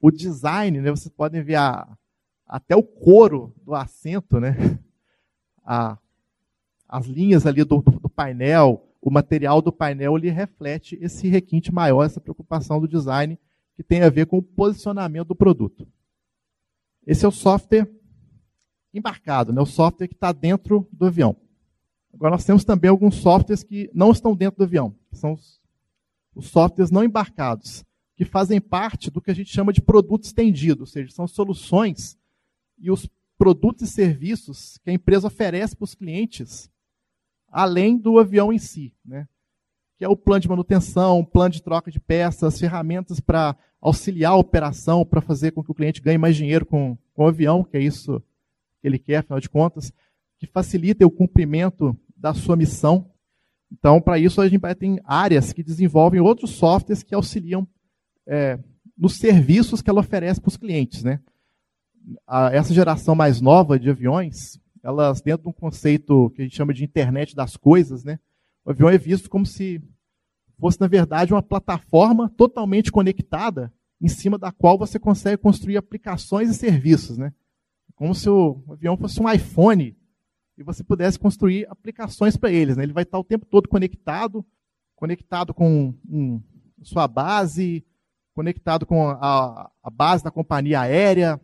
[0.00, 1.96] o design, né, vocês podem ver a,
[2.46, 4.56] até o couro do assento, né?
[5.66, 5.98] A,
[6.94, 11.74] as linhas ali do, do, do, painel, o material do painel, ele reflete esse requinte
[11.74, 13.36] maior, essa preocupação do design
[13.74, 15.88] que tem a ver com o posicionamento do produto.
[17.04, 17.90] Esse é o software
[18.94, 19.60] embarcado, né?
[19.60, 21.36] o software que está dentro do avião.
[22.12, 25.60] Agora, nós temos também alguns softwares que não estão dentro do avião, que são os,
[26.32, 30.82] os softwares não embarcados, que fazem parte do que a gente chama de produto estendido,
[30.82, 32.16] ou seja, são soluções
[32.78, 36.72] e os produtos e serviços que a empresa oferece para os clientes,
[37.54, 39.28] além do avião em si, né?
[39.96, 44.36] que é o plano de manutenção, plano de troca de peças, ferramentas para auxiliar a
[44.36, 47.76] operação, para fazer com que o cliente ganhe mais dinheiro com, com o avião, que
[47.76, 48.20] é isso
[48.80, 49.92] que ele quer, afinal de contas,
[50.36, 53.08] que facilita o cumprimento da sua missão.
[53.70, 57.64] Então, para isso, a gente ter áreas que desenvolvem outros softwares que auxiliam
[58.26, 58.58] é,
[58.98, 61.04] nos serviços que ela oferece para os clientes.
[61.04, 61.20] Né?
[62.26, 66.56] A, essa geração mais nova de aviões, elas, dentro de um conceito que a gente
[66.56, 68.20] chama de internet das coisas, né?
[68.64, 69.82] o avião é visto como se
[70.58, 76.50] fosse, na verdade, uma plataforma totalmente conectada em cima da qual você consegue construir aplicações
[76.50, 77.16] e serviços.
[77.16, 77.32] Né?
[77.94, 79.96] Como se o avião fosse um iPhone
[80.56, 82.76] e você pudesse construir aplicações para eles.
[82.76, 82.82] Né?
[82.82, 84.44] Ele vai estar o tempo todo conectado,
[84.94, 86.42] conectado com um,
[86.82, 87.84] sua base,
[88.34, 91.40] conectado com a, a, base da companhia aérea,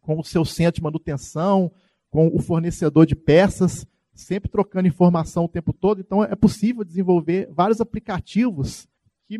[0.00, 1.72] com o seu centro de manutenção,
[2.16, 6.00] com o fornecedor de peças, sempre trocando informação o tempo todo.
[6.00, 8.88] Então é possível desenvolver vários aplicativos
[9.26, 9.38] que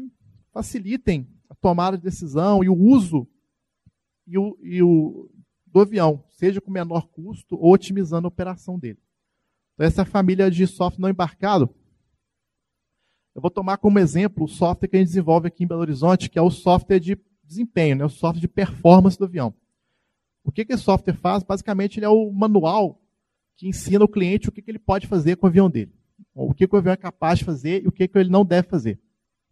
[0.52, 3.26] facilitem a tomada de decisão e o uso
[4.26, 5.30] e o, e o,
[5.66, 8.98] do avião, seja com menor custo ou otimizando a operação dele.
[9.72, 11.74] Então, essa família de software não embarcado.
[13.34, 16.28] Eu vou tomar como exemplo o software que a gente desenvolve aqui em Belo Horizonte,
[16.28, 19.54] que é o software de desempenho, né, o software de performance do avião.
[20.46, 21.42] O que, que esse software faz?
[21.42, 23.02] Basicamente, ele é o manual
[23.56, 25.92] que ensina o cliente o que, que ele pode fazer com o avião dele.
[26.32, 28.44] O que, que o avião é capaz de fazer e o que, que ele não
[28.44, 29.00] deve fazer.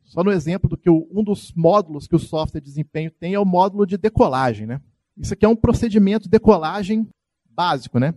[0.04, 3.35] Só no exemplo do que o, um dos módulos que o software de desempenho tem
[3.35, 4.66] é o módulo de decolagem.
[4.68, 4.80] Né?
[5.16, 7.09] Isso aqui é um procedimento de decolagem
[7.50, 7.98] básico.
[7.98, 8.14] Né?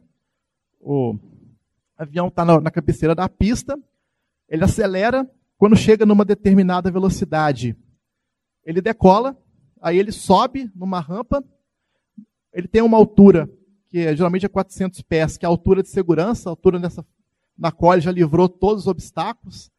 [0.79, 1.17] O
[1.97, 3.75] avião está na, na cabeceira da pista,
[4.47, 7.75] ele acelera, quando chega numa determinada velocidade,
[8.63, 9.35] ele decola,
[9.81, 11.43] aí ele sobe numa rampa,
[12.57, 13.47] ele tem uma altura
[13.87, 17.05] que é, geralmente é 400 pés, que é a altura de segurança, a altura nessa,
[17.55, 19.69] na qual ele já livrou todos os obstáculos.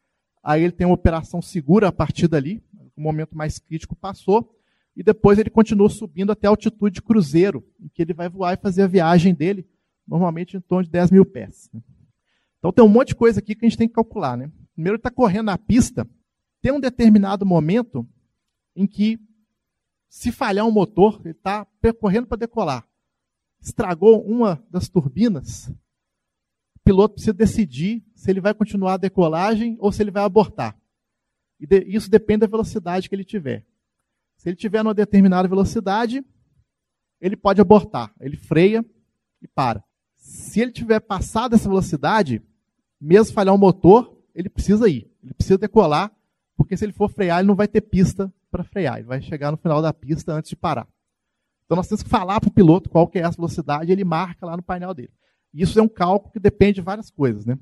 [0.41, 2.63] Aí ele tem uma operação segura a partir dali,
[2.95, 4.55] o momento mais crítico passou,
[4.95, 8.53] e depois ele continua subindo até a altitude de cruzeiro, em que ele vai voar
[8.53, 9.67] e fazer a viagem dele,
[10.07, 11.69] normalmente em torno de 10 mil pés.
[12.59, 14.37] Então tem um monte de coisa aqui que a gente tem que calcular.
[14.37, 14.49] Né?
[14.73, 16.07] Primeiro ele está correndo na pista,
[16.61, 18.07] tem um determinado momento
[18.73, 19.19] em que,
[20.09, 22.87] se falhar um motor, ele está percorrendo para decolar,
[23.61, 25.69] estragou uma das turbinas,
[26.75, 30.75] o piloto precisa decidir se ele vai continuar a decolagem ou se ele vai abortar.
[31.59, 33.65] E de, isso depende da velocidade que ele tiver.
[34.37, 36.25] Se ele tiver numa determinada velocidade,
[37.19, 38.13] ele pode abortar.
[38.19, 38.83] Ele freia
[39.41, 39.83] e para.
[40.15, 42.41] Se ele tiver passado essa velocidade,
[42.99, 45.11] mesmo falhar um motor, ele precisa ir.
[45.21, 46.11] Ele precisa decolar,
[46.55, 48.97] porque se ele for frear, ele não vai ter pista para frear.
[48.97, 50.87] Ele vai chegar no final da pista antes de parar.
[51.65, 54.45] Então nós temos que falar para o piloto qual que é essa velocidade, ele marca
[54.45, 55.13] lá no painel dele.
[55.53, 57.57] Isso é um cálculo que depende de várias coisas, né?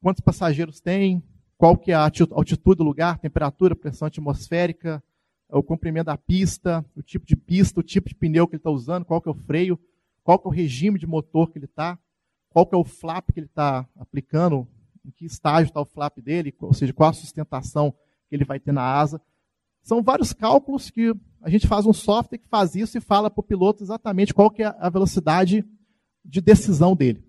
[0.00, 1.22] Quantos passageiros tem,
[1.56, 5.02] qual que é a altitude do lugar, temperatura, pressão atmosférica,
[5.48, 8.70] o comprimento da pista, o tipo de pista, o tipo de pneu que ele está
[8.70, 9.78] usando, qual que é o freio,
[10.24, 11.98] qual que é o regime de motor que ele está,
[12.48, 14.66] qual que é o flap que ele está aplicando,
[15.04, 17.94] em que estágio está o flap dele, ou seja, qual a sustentação
[18.28, 19.20] que ele vai ter na asa.
[19.82, 23.40] São vários cálculos que a gente faz um software que faz isso e fala para
[23.40, 25.64] o piloto exatamente qual que é a velocidade
[26.24, 27.24] de decisão dele.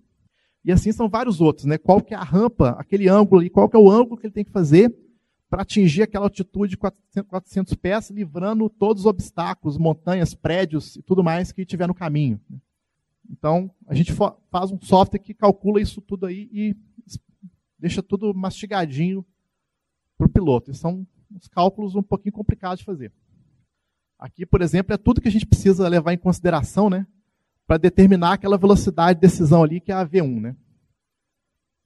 [0.64, 1.76] E assim são vários outros, né?
[1.76, 4.32] Qual que é a rampa, aquele ângulo e qual que é o ângulo que ele
[4.32, 4.94] tem que fazer
[5.50, 11.02] para atingir aquela altitude de 400, 400 pés, livrando todos os obstáculos, montanhas, prédios e
[11.02, 12.40] tudo mais que tiver no caminho.
[13.30, 16.76] Então, a gente faz um software que calcula isso tudo aí e
[17.78, 19.24] deixa tudo mastigadinho
[20.16, 20.70] para o piloto.
[20.70, 23.12] E são uns cálculos um pouquinho complicados de fazer.
[24.18, 27.06] Aqui, por exemplo, é tudo que a gente precisa levar em consideração, né?
[27.66, 30.56] Para determinar aquela velocidade de decisão ali, que é a V1, né?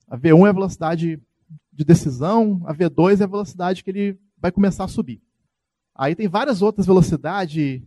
[0.06, 1.22] A V1 é a velocidade
[1.72, 5.22] de decisão, a V2 é a velocidade que ele vai começar a subir.
[5.94, 7.82] Aí tem várias outras velocidades,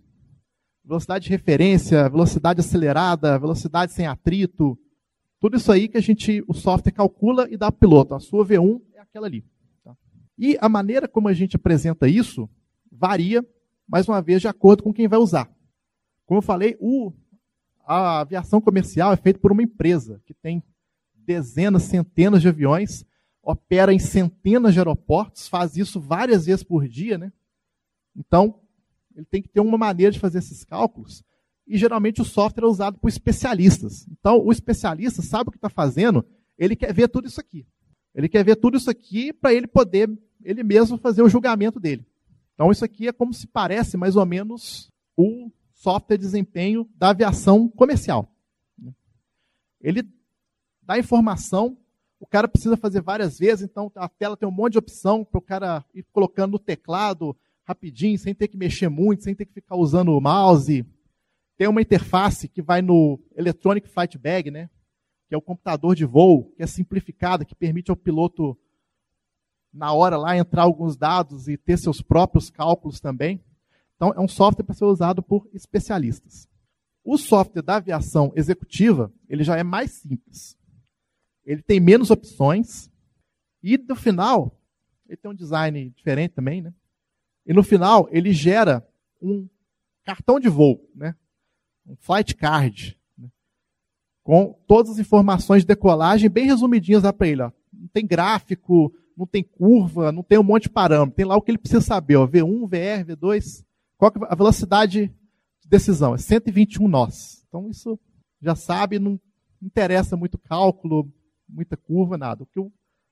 [0.83, 4.77] velocidade de referência, velocidade acelerada, velocidade sem atrito,
[5.41, 8.13] tudo isso aí que a gente, o software calcula e dá para o piloto.
[8.13, 9.43] A sua V1 é aquela ali.
[10.41, 12.49] E a maneira como a gente apresenta isso
[12.91, 13.45] varia,
[13.87, 15.47] mais uma vez, de acordo com quem vai usar.
[16.25, 17.13] Como eu falei, o,
[17.85, 20.63] a aviação comercial é feita por uma empresa que tem
[21.13, 23.05] dezenas, centenas de aviões,
[23.43, 27.31] opera em centenas de aeroportos, faz isso várias vezes por dia, né?
[28.15, 28.59] Então,
[29.15, 31.23] ele tem que ter uma maneira de fazer esses cálculos.
[31.67, 34.07] E geralmente o software é usado por especialistas.
[34.07, 36.25] Então, o especialista sabe o que está fazendo,
[36.57, 37.63] ele quer ver tudo isso aqui.
[38.13, 40.09] Ele quer ver tudo isso aqui para ele poder,
[40.43, 42.05] ele mesmo, fazer o julgamento dele.
[42.53, 47.09] Então, isso aqui é como se parece mais ou menos o software de desempenho da
[47.09, 48.29] aviação comercial.
[49.79, 50.03] Ele
[50.81, 51.77] dá informação,
[52.19, 55.39] o cara precisa fazer várias vezes, então a tela tem um monte de opção para
[55.39, 59.53] o cara ir colocando no teclado rapidinho, sem ter que mexer muito, sem ter que
[59.53, 60.85] ficar usando o mouse.
[61.57, 64.69] Tem uma interface que vai no Electronic Flight Bag, né?
[65.31, 68.57] que é o computador de voo, que é simplificada, que permite ao piloto,
[69.73, 73.43] na hora lá, entrar alguns dados e ter seus próprios cálculos também.
[73.95, 76.47] Então, é um software para ser usado por especialistas.
[77.03, 80.57] O software da aviação executiva, ele já é mais simples.
[81.45, 82.91] Ele tem menos opções
[83.63, 84.59] e, no final,
[85.07, 86.73] ele tem um design diferente também, né?
[87.45, 88.87] E no final, ele gera
[89.21, 89.47] um
[90.03, 91.15] cartão de voo, né?
[91.85, 93.29] um flight card, né?
[94.23, 97.41] com todas as informações de decolagem bem resumidinhas para ele.
[97.41, 97.51] Ó.
[97.73, 101.15] Não tem gráfico, não tem curva, não tem um monte de parâmetro.
[101.15, 103.63] Tem lá o que ele precisa saber, ó, V1, VR, V2.
[103.95, 105.13] Qual é a velocidade
[105.61, 106.15] de decisão?
[106.15, 107.45] É 121 nós.
[107.47, 107.99] Então isso
[108.41, 109.19] já sabe, não
[109.61, 111.07] interessa muito cálculo,
[111.47, 112.47] muita curva, nada.
[112.47, 112.67] Porque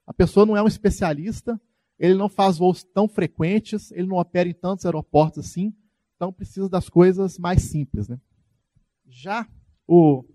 [0.08, 1.62] a pessoa não é um especialista,
[2.00, 5.72] ele não faz voos tão frequentes, ele não opera em tantos aeroportos assim,
[6.15, 8.08] então precisa das coisas mais simples.
[8.08, 8.19] Né?
[9.08, 9.48] Já
[9.86, 10.26] o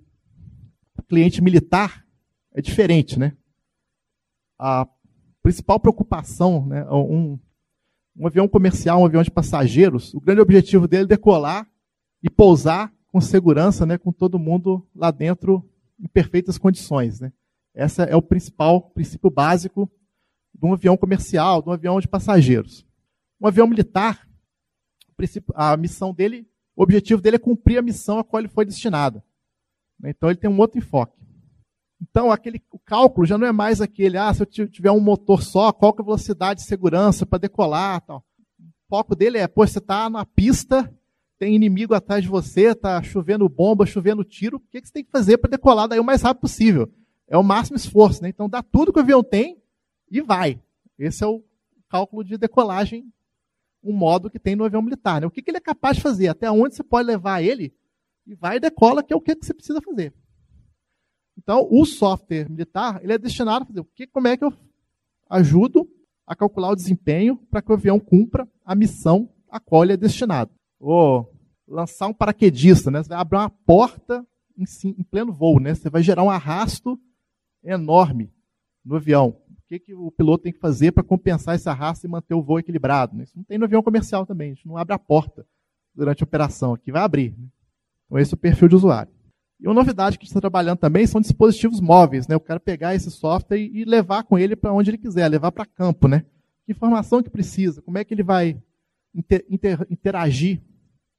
[1.08, 2.06] cliente militar
[2.52, 3.18] é diferente.
[3.18, 3.36] Né?
[4.56, 4.86] A
[5.44, 7.38] principal preocupação, né, um,
[8.16, 11.68] Um avião comercial, um avião de passageiros, o grande objetivo dele é decolar
[12.22, 15.62] e pousar com segurança, né, com todo mundo lá dentro
[16.00, 17.20] em perfeitas condições.
[17.20, 17.30] Né?
[17.74, 19.90] Esse é o principal princípio básico
[20.54, 22.86] de um avião comercial, de um avião de passageiros.
[23.40, 24.26] Um avião militar,
[25.54, 29.22] a missão dele, o objetivo dele é cumprir a missão a qual ele foi destinado.
[30.00, 30.10] Né?
[30.10, 31.20] Então ele tem um outro enfoque.
[32.10, 35.42] Então aquele, o cálculo já não é mais aquele, ah, se eu tiver um motor
[35.42, 38.24] só, qual que é a velocidade de segurança para decolar, tal.
[38.60, 40.92] O foco dele é, pô, você está na pista,
[41.38, 45.04] tem inimigo atrás de você, está chovendo bomba, chovendo tiro, o que, que você tem
[45.04, 46.92] que fazer para decolar daí o mais rápido possível?
[47.26, 48.28] É o máximo esforço, né?
[48.28, 49.60] Então dá tudo que o avião tem
[50.10, 50.60] e vai.
[50.98, 51.42] Esse é o
[51.88, 53.10] cálculo de decolagem,
[53.82, 55.20] um modo que tem no avião militar.
[55.20, 55.26] Né?
[55.26, 56.28] O que, que ele é capaz de fazer?
[56.28, 57.74] Até onde você pode levar ele
[58.26, 60.12] e vai e decola, que é o que você precisa fazer.
[61.44, 64.52] Então, o software militar ele é destinado a fazer o que, como é que eu
[65.28, 65.86] ajudo
[66.26, 69.96] a calcular o desempenho para que o avião cumpra a missão a qual ele é
[69.96, 70.50] destinado.
[70.80, 71.30] Ou
[71.68, 73.02] lançar um paraquedista, né?
[73.02, 74.26] Você vai abrir uma porta
[74.56, 74.64] em,
[74.98, 75.74] em pleno voo, né?
[75.74, 76.98] Você vai gerar um arrasto
[77.62, 78.32] enorme
[78.84, 79.36] no avião.
[79.50, 82.42] O que, que o piloto tem que fazer para compensar esse arrasto e manter o
[82.42, 83.16] voo equilibrado?
[83.16, 83.24] Né?
[83.24, 84.50] Isso não tem no avião comercial também.
[84.50, 85.46] A gente não abre a porta
[85.94, 87.34] durante a operação aqui, vai abrir.
[87.36, 87.46] Né?
[88.06, 89.12] Então, esse é o perfil de usuário.
[89.60, 92.26] E uma novidade que a gente está trabalhando também são dispositivos móveis.
[92.26, 92.36] Né?
[92.36, 95.64] O cara pegar esse software e levar com ele para onde ele quiser, levar para
[95.64, 96.08] campo.
[96.08, 96.24] Né?
[96.64, 98.60] Que informação que precisa, como é que ele vai
[99.14, 100.60] inter, inter, interagir,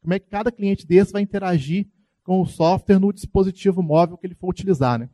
[0.01, 1.87] como é que cada cliente desse vai interagir
[2.23, 4.99] com o software no dispositivo móvel que ele for utilizar.
[4.99, 5.09] Né?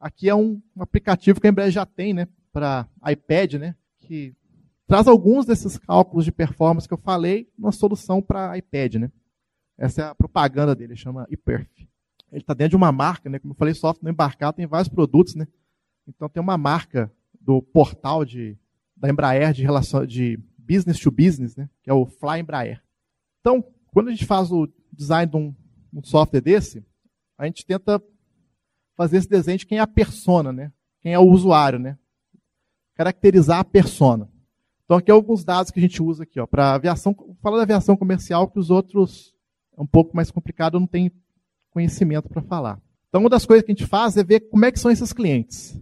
[0.00, 4.34] Aqui é um, um aplicativo que a Embraer já tem né, para iPad, né, que
[4.86, 8.94] traz alguns desses cálculos de performance que eu falei numa solução para iPad.
[8.94, 9.12] Né?
[9.76, 11.68] Essa é a propaganda dele, chama ePerf.
[12.32, 13.38] Ele está dentro de uma marca, né?
[13.38, 15.34] como eu falei, software embarcado tem vários produtos.
[15.34, 15.46] Né?
[16.08, 18.58] Então tem uma marca do portal de,
[18.96, 21.68] da Embraer de, relação, de business to business, né?
[21.82, 22.82] que é o Fly Embraer.
[23.40, 25.54] Então, quando a gente faz o design de um,
[25.92, 26.84] um software desse,
[27.36, 28.02] a gente tenta
[28.96, 30.72] fazer esse desenho de quem é a persona, né?
[31.00, 31.98] Quem é o usuário, né?
[32.94, 34.30] Caracterizar a persona.
[34.84, 37.96] Então aqui alguns dados que a gente usa aqui, ó, para aviação, fala da aviação
[37.96, 39.34] comercial que os outros
[39.76, 41.10] é um pouco mais complicado, não tenho
[41.72, 42.80] conhecimento para falar.
[43.08, 45.12] Então uma das coisas que a gente faz é ver como é que são esses
[45.12, 45.78] clientes.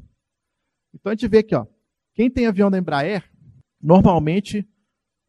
[0.95, 1.67] Então a gente vê aqui, ó,
[2.15, 3.25] quem tem avião da Embraer,
[3.81, 4.67] normalmente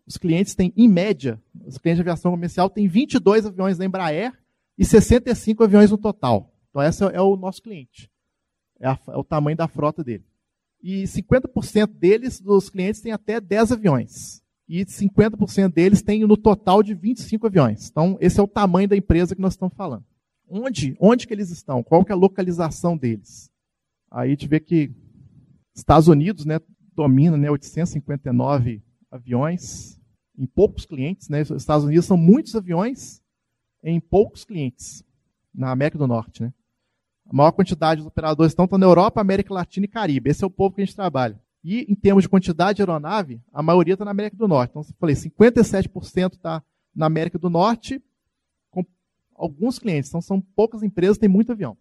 [0.05, 4.33] os clientes têm, em média, os clientes de aviação comercial têm 22 aviões da Embraer
[4.77, 6.53] e 65 aviões no total.
[6.69, 8.09] Então, esse é o nosso cliente.
[8.79, 10.25] É, a, é o tamanho da frota dele.
[10.81, 14.41] E 50% deles, dos clientes, têm até 10 aviões.
[14.67, 17.89] E 50% deles têm no total de 25 aviões.
[17.89, 20.05] Então, esse é o tamanho da empresa que nós estamos falando.
[20.53, 21.81] Onde, onde que eles estão?
[21.81, 23.49] Qual que é a localização deles?
[24.11, 24.91] Aí a gente vê que
[25.73, 26.59] Estados Unidos né,
[26.93, 29.97] domina né, 859 aviões
[30.37, 31.29] em poucos clientes.
[31.29, 31.43] Né?
[31.43, 33.21] Os Estados Unidos são muitos aviões
[33.81, 35.01] em poucos clientes
[35.55, 36.43] na América do Norte.
[36.43, 36.53] Né?
[37.29, 40.29] A maior quantidade de operadores estão na Europa, América Latina e Caribe.
[40.29, 41.41] Esse é o povo que a gente trabalha.
[41.63, 44.71] E em termos de quantidade de aeronave, a maioria está na América do Norte.
[44.71, 46.61] Então, eu falei, 57% está
[46.93, 48.03] na América do Norte,
[49.43, 50.09] alguns clientes.
[50.09, 51.77] Então, são poucas empresas, tem muito avião.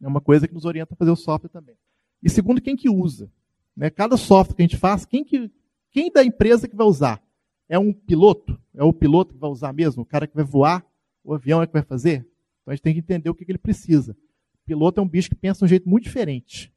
[0.00, 1.76] É uma coisa que nos orienta a fazer o software também.
[2.22, 3.30] E segundo, quem que usa?
[3.76, 3.90] Né?
[3.90, 5.50] Cada software que a gente faz, quem, que,
[5.90, 7.22] quem da empresa que vai usar?
[7.68, 8.58] É um piloto?
[8.74, 10.02] É o piloto que vai usar mesmo?
[10.02, 10.84] O cara que vai voar?
[11.24, 12.26] O avião é que vai fazer?
[12.60, 14.16] Então, a gente tem que entender o que, que ele precisa
[14.64, 16.72] piloto é um bicho que pensa de um jeito muito diferente.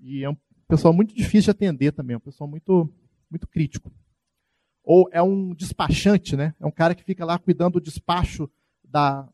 [0.00, 0.36] E é um
[0.68, 2.92] pessoal muito difícil de atender também, é um pessoal muito,
[3.30, 3.92] muito crítico.
[4.84, 6.54] Ou é um despachante, né?
[6.60, 8.48] É um cara que fica lá cuidando do despacho
[8.84, 9.28] da,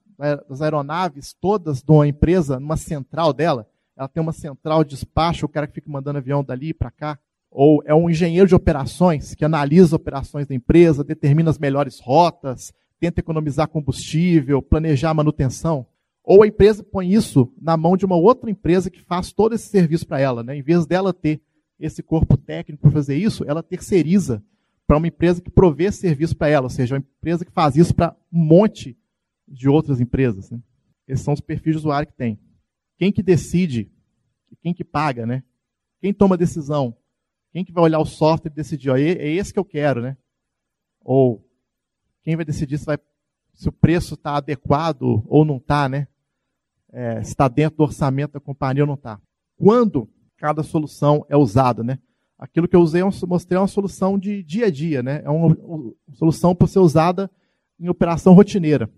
[0.49, 3.67] das aeronaves todas de uma empresa, numa central dela.
[3.97, 7.19] Ela tem uma central de despacho, o cara que fica mandando avião dali para cá.
[7.51, 12.73] Ou é um engenheiro de operações que analisa operações da empresa, determina as melhores rotas,
[12.99, 15.87] tenta economizar combustível, planejar a manutenção.
[16.25, 19.69] Ou a empresa põe isso na mão de uma outra empresa que faz todo esse
[19.69, 20.43] serviço para ela.
[20.43, 20.57] Né?
[20.57, 21.41] Em vez dela ter
[21.79, 24.43] esse corpo técnico para fazer isso, ela terceiriza
[24.87, 27.95] para uma empresa que provê serviço para ela, ou seja, uma empresa que faz isso
[27.95, 28.97] para um monte
[29.47, 30.51] de outras empresas.
[30.51, 30.61] Né?
[31.07, 32.39] Esses são os perfis de usuário que tem.
[32.97, 33.91] Quem que decide?
[34.61, 35.27] Quem que paga?
[35.27, 35.43] Né?
[36.01, 36.97] Quem toma a decisão?
[37.53, 38.91] Quem que vai olhar o software e decidir?
[38.91, 40.17] Ó, é esse que eu quero, né?
[41.01, 41.47] Ou
[42.23, 42.99] quem vai decidir se, vai,
[43.53, 46.09] se o preço está adequado ou não está, né?
[46.95, 49.21] é, está dentro do orçamento da companhia ou não está.
[49.57, 51.99] Quando cada solução é usada, né?
[52.39, 55.21] Aquilo que eu usei, eu mostrei é uma solução de dia a dia, né?
[55.25, 57.31] É uma, uma solução para ser usada
[57.81, 58.89] em operação rotineira.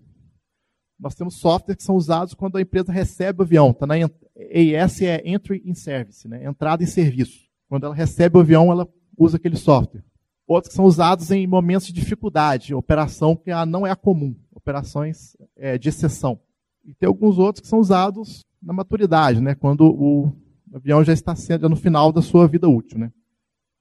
[0.99, 3.71] Nós temos softwares que são usados quando a empresa recebe o avião.
[3.71, 6.45] Tá na AS é Entry in Service, né?
[6.45, 7.47] entrada em serviço.
[7.69, 8.87] Quando ela recebe o avião, ela
[9.17, 10.03] usa aquele software.
[10.47, 15.35] outros que são usados em momentos de dificuldade, operação que não é a comum, operações
[15.55, 16.39] é, de exceção.
[16.85, 20.33] E tem alguns outros que são usados na maturidade, né, quando o
[20.73, 22.97] avião já está sendo no final da sua vida útil.
[22.97, 23.11] Né.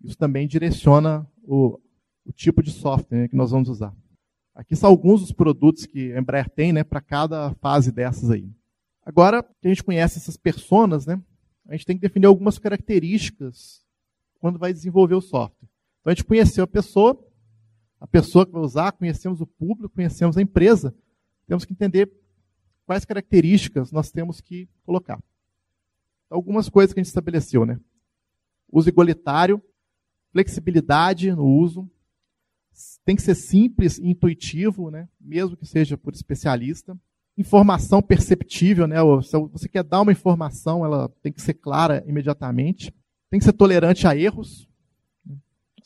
[0.02, 1.78] Isso também direciona o,
[2.24, 3.94] o tipo de software né, que nós vamos usar.
[4.56, 8.50] Aqui são alguns dos produtos que a Embraer tem né, para cada fase dessas aí.
[9.04, 11.22] Agora que a gente conhece essas personas, né,
[11.68, 13.84] a gente tem que definir algumas características
[14.40, 15.68] quando vai desenvolver o software.
[16.00, 17.22] Então a gente conheceu a pessoa,
[18.00, 20.94] a pessoa que vai usar, conhecemos o público, conhecemos a empresa,
[21.46, 22.10] temos que entender
[22.86, 25.22] quais características nós temos que colocar.
[26.30, 27.78] Algumas coisas que a gente estabeleceu, né?
[28.72, 29.62] Uso igualitário,
[30.32, 31.90] flexibilidade no uso,
[33.04, 35.08] tem que ser simples intuitivo, né?
[35.20, 36.96] mesmo que seja por especialista.
[37.38, 38.96] Informação perceptível, né?
[39.22, 42.92] se você quer dar uma informação, ela tem que ser clara imediatamente.
[43.30, 44.68] Tem que ser tolerante a erros,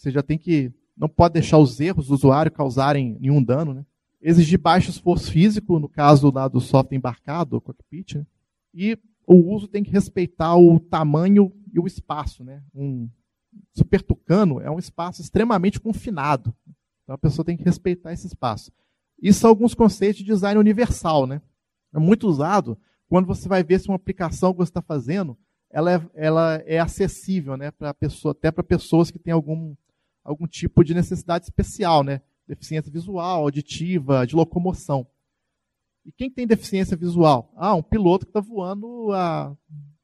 [0.01, 0.73] você já tem que.
[0.97, 3.75] Não pode deixar os erros do usuário causarem nenhum dano.
[3.75, 3.85] Né?
[4.21, 8.15] Exigir baixo esforço físico, no caso lá do software embarcado, o cockpit.
[8.15, 8.27] Né?
[8.75, 12.43] E o uso tem que respeitar o tamanho e o espaço.
[12.43, 12.63] Né?
[12.75, 13.09] Um
[13.75, 16.55] super tucano é um espaço extremamente confinado.
[17.11, 18.71] Então a pessoa tem que respeitar esse espaço.
[19.21, 21.27] Isso são alguns conceitos de design universal.
[21.27, 21.43] Né?
[21.93, 25.37] É muito usado quando você vai ver se uma aplicação que você está fazendo
[25.69, 29.75] ela é, ela é acessível né, para pessoa, até para pessoas que têm algum,
[30.23, 32.23] algum tipo de necessidade especial, né?
[32.47, 35.05] Deficiência visual, auditiva, de locomoção.
[36.05, 37.53] E quem tem deficiência visual?
[37.57, 39.57] Ah, um piloto que está voando a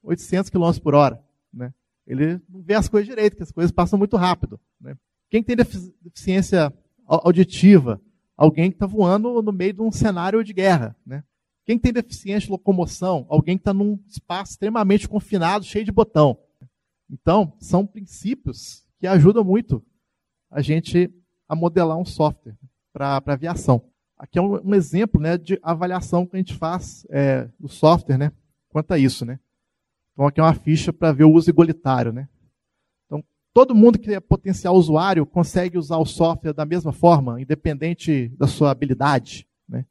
[0.02, 1.24] 800 km por hora.
[1.52, 1.72] Né?
[2.06, 4.60] Ele não vê as coisas direito, porque as coisas passam muito rápido.
[4.80, 4.96] Né?
[5.28, 6.72] Quem tem deficiência
[7.06, 8.00] auditiva?
[8.36, 10.96] Alguém que está voando no meio de um cenário de guerra.
[11.06, 11.24] Né?
[11.64, 13.26] Quem tem deficiência de locomoção?
[13.28, 16.38] Alguém que está num espaço extremamente confinado, cheio de botão.
[17.10, 19.82] Então, são princípios que ajudam muito
[20.50, 21.10] a gente
[21.48, 22.56] a modelar um software
[22.92, 23.82] para aviação.
[24.18, 28.16] Aqui é um, um, exemplo né, de avaliação que a gente faz é, do software
[28.16, 28.32] né,
[28.68, 29.24] quanto a isso.
[29.24, 29.38] Né?
[30.12, 32.12] Então, aqui é uma ficha para ver o uso igualitário.
[32.12, 32.28] Né?
[33.56, 38.46] Todo mundo que é potencial usuário consegue usar o software da mesma forma, independente da
[38.46, 39.48] sua habilidade.
[39.66, 39.86] Né?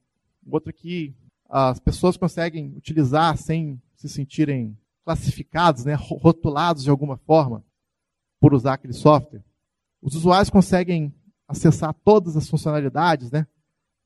[0.47, 1.15] Outro aqui,
[1.49, 7.65] as pessoas conseguem utilizar sem se sentirem classificados, né, rotulados de alguma forma,
[8.39, 9.43] por usar aquele software.
[9.99, 11.11] Os usuários conseguem
[11.47, 13.47] acessar todas as funcionalidades, né?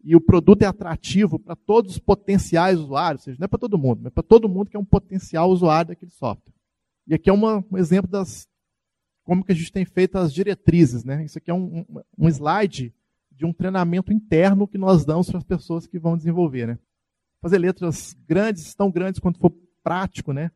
[0.02, 3.60] E o produto é atrativo para todos os potenciais usuários, ou seja, não é para
[3.60, 6.54] todo mundo, mas para todo mundo que é um potencial usuário daquele software.
[7.06, 8.48] E aqui é uma, um exemplo das
[9.30, 11.24] como que a gente tem feito as diretrizes, né?
[11.24, 11.86] Isso aqui é um,
[12.18, 12.92] um, slide
[13.32, 16.80] de um treinamento interno que nós damos para as pessoas que vão desenvolver, né?
[17.40, 19.54] Fazer letras grandes, tão grandes quanto for
[19.84, 20.50] prático, né?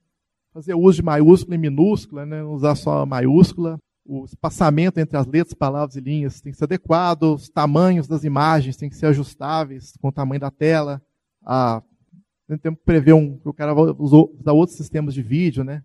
[0.52, 2.42] Fazer uso de maiúscula e minúscula, né?
[2.42, 6.64] Não usar só maiúscula o espaçamento entre as letras, palavras e linhas tem que ser
[6.64, 11.00] adequado, os tamanhos das imagens têm que ser ajustáveis com o tamanho da tela.
[11.46, 11.80] A,
[12.60, 15.84] temos que prever um, que o cara usar outros sistemas de vídeo, né?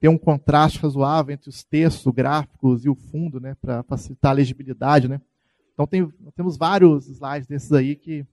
[0.00, 3.56] Ter um contraste razoável entre os textos, gráficos e o fundo, né?
[3.60, 5.20] Para facilitar a legibilidade, né?
[5.72, 8.26] Então tem, temos vários slides desses aí que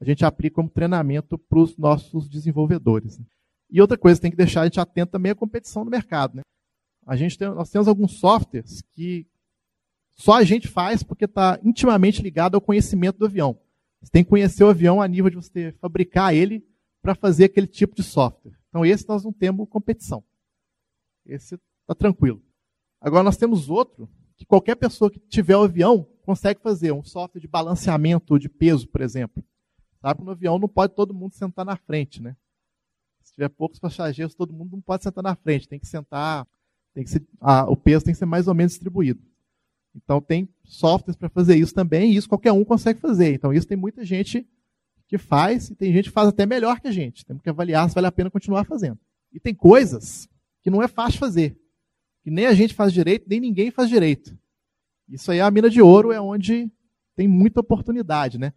[0.00, 3.18] a gente aplica como treinamento para os nossos desenvolvedores.
[3.18, 3.24] Né?
[3.70, 6.42] E outra coisa, tem que deixar a gente atento também à competição no mercado, né?
[7.06, 9.26] A gente tem, nós temos alguns softwares que
[10.16, 13.58] só a gente faz porque está intimamente ligado ao conhecimento do avião.
[14.00, 16.64] Você tem que conhecer o avião a nível de você fabricar ele
[17.02, 18.52] para fazer aquele tipo de software.
[18.68, 20.24] Então, esse nós não temos competição.
[21.26, 22.42] Esse está tranquilo.
[23.00, 27.40] Agora, nós temos outro que qualquer pessoa que tiver o avião consegue fazer, um software
[27.40, 29.44] de balanceamento de peso, por exemplo.
[30.00, 32.36] Sabe que no avião não pode todo mundo sentar na frente, né?
[33.22, 36.46] Se tiver poucos passageiros, todo mundo não pode sentar na frente, tem que sentar
[36.94, 39.20] tem que ser, a, o peso tem que ser mais ou menos distribuído.
[39.94, 43.34] Então tem softwares para fazer isso também, e isso qualquer um consegue fazer.
[43.34, 44.48] Então isso tem muita gente
[45.08, 47.26] que faz, e tem gente que faz até melhor que a gente.
[47.26, 48.98] Temos que avaliar se vale a pena continuar fazendo.
[49.32, 50.28] E tem coisas
[50.64, 51.60] que não é fácil fazer,
[52.22, 54.36] que nem a gente faz direito, nem ninguém faz direito.
[55.06, 56.72] Isso aí é a mina de ouro, é onde
[57.14, 58.54] tem muita oportunidade, né?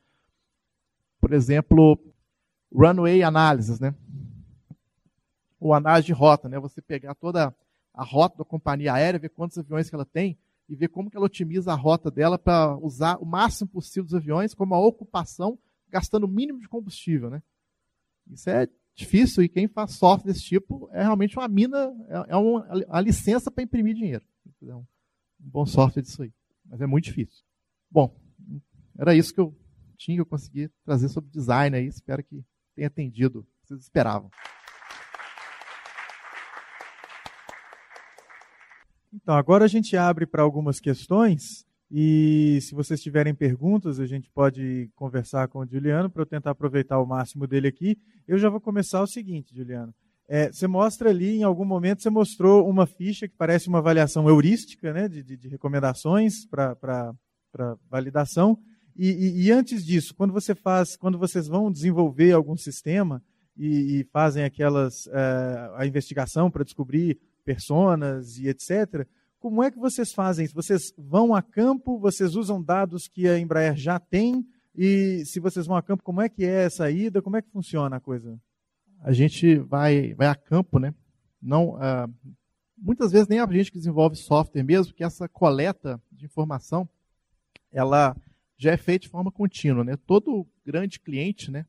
[1.19, 1.99] Por exemplo,
[2.73, 3.93] runway analysis, né?
[5.59, 6.57] Ou análise de rota, né?
[6.59, 7.53] Você pegar toda
[7.93, 10.37] a rota da companhia aérea, ver quantos aviões que ela tem
[10.69, 14.13] e ver como que ela otimiza a rota dela para usar o máximo possível dos
[14.13, 17.29] aviões como a ocupação, gastando o mínimo de combustível.
[17.29, 17.43] Né?
[18.31, 22.35] Isso é difícil e quem faz software desse tipo é realmente uma mina, é, é
[22.35, 24.25] uma, a licença para imprimir dinheiro.
[24.61, 24.83] É um,
[25.37, 26.33] bom software disso aí.
[26.65, 27.45] Mas é muito difícil.
[27.89, 28.13] Bom,
[28.97, 29.55] era isso que eu
[29.95, 31.85] tinha, que eu consegui trazer sobre design aí.
[31.85, 32.43] Espero que
[32.75, 34.31] tenha atendido o que vocês esperavam.
[39.13, 44.29] Então, agora a gente abre para algumas questões E se vocês tiverem perguntas, a gente
[44.29, 47.97] pode conversar com o Juliano para eu tentar aproveitar o máximo dele aqui.
[48.27, 49.93] Eu já vou começar o seguinte, Juliano.
[50.27, 54.27] É, você mostra ali, em algum momento, você mostrou uma ficha que parece uma avaliação
[54.27, 57.15] heurística, né, de, de, de recomendações para
[57.89, 58.59] validação.
[58.97, 63.23] E, e, e, antes disso, quando você faz, quando vocês vão desenvolver algum sistema
[63.55, 69.07] e, e fazem aquelas é, a investigação para descobrir personas e etc.
[69.39, 70.55] Como é que vocês fazem isso?
[70.55, 75.65] Vocês vão a campo, vocês usam dados que a Embraer já tem, e se vocês
[75.65, 77.21] vão a campo, como é que é essa ida?
[77.21, 78.39] Como é que funciona a coisa?
[79.01, 80.93] A gente vai, vai a campo, né?
[81.41, 82.13] Não, uh,
[82.77, 86.87] muitas vezes nem a gente que desenvolve software mesmo, que essa coleta de informação,
[87.71, 88.15] ela
[88.57, 89.95] já é feita de forma contínua, né?
[90.05, 91.65] Todo grande cliente, né,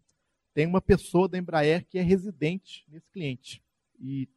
[0.54, 3.62] tem uma pessoa da Embraer que é residente nesse cliente.
[4.00, 4.28] E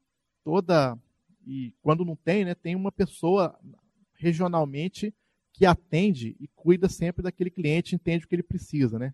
[0.43, 0.97] toda
[1.45, 3.59] e quando não tem, né, tem uma pessoa
[4.13, 5.13] regionalmente
[5.53, 9.13] que atende e cuida sempre daquele cliente, entende o que ele precisa, né?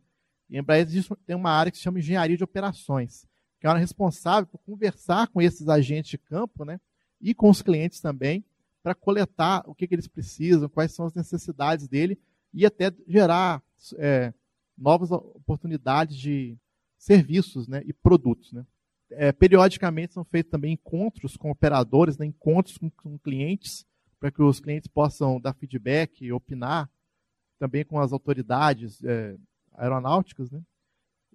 [0.49, 0.87] E a Embraer
[1.25, 3.27] tem uma área que se chama engenharia de operações,
[3.59, 6.79] que é a área responsável por conversar com esses agentes de campo, né?
[7.19, 8.45] E com os clientes também,
[8.83, 12.17] para coletar o que, que, eles precisam, quais são as necessidades dele
[12.53, 13.61] e até gerar
[13.97, 14.33] é,
[14.77, 16.57] novas oportunidades de
[16.97, 18.53] serviços né, e produtos.
[18.53, 18.65] Né?
[19.11, 23.85] É, periodicamente são feitos também encontros com operadores, né, encontros com, com clientes,
[24.19, 26.89] para que os clientes possam dar feedback, opinar,
[27.59, 29.35] também com as autoridades é,
[29.75, 30.61] aeronáuticas, né?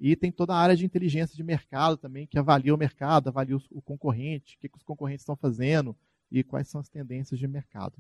[0.01, 3.57] E tem toda a área de inteligência de mercado também, que avalia o mercado, avalia
[3.57, 5.97] o, concorrente, o que, que, os concorrentes estão fazendo
[6.31, 7.95] e quais são as tendências de mercado.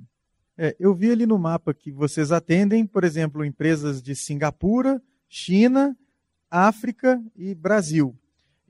[0.56, 5.96] É, eu vi ali no mapa que vocês atendem, por exemplo, empresas de Singapura, China,
[6.50, 8.18] África e Brasil.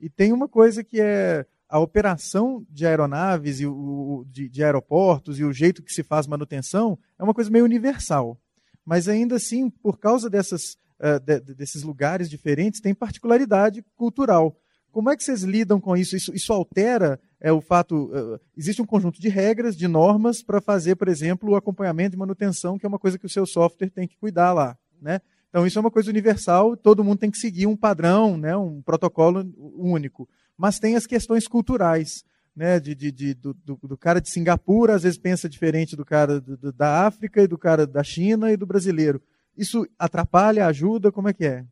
[0.03, 5.39] E tem uma coisa que é a operação de aeronaves e o, de, de aeroportos
[5.39, 8.37] e o jeito que se faz manutenção é uma coisa meio universal.
[8.85, 14.59] Mas ainda assim, por causa dessas, uh, de, desses lugares diferentes, tem particularidade cultural.
[14.91, 16.17] Como é que vocês lidam com isso?
[16.17, 18.11] Isso, isso altera é, o fato.
[18.13, 22.17] Uh, existe um conjunto de regras, de normas para fazer, por exemplo, o acompanhamento de
[22.17, 24.77] manutenção, que é uma coisa que o seu software tem que cuidar lá.
[25.01, 25.21] Né?
[25.53, 28.81] Então, isso é uma coisa universal, todo mundo tem que seguir um padrão, né, um
[28.81, 29.45] protocolo
[29.77, 30.27] único.
[30.57, 32.25] Mas tem as questões culturais,
[32.55, 36.41] né, de, de, de do, do, cara de Singapura, às vezes pensa diferente do cara
[36.41, 39.21] do, da África e do cara da China e do brasileiro.
[39.55, 41.11] Isso atrapalha, ajuda?
[41.11, 41.63] Como é que é?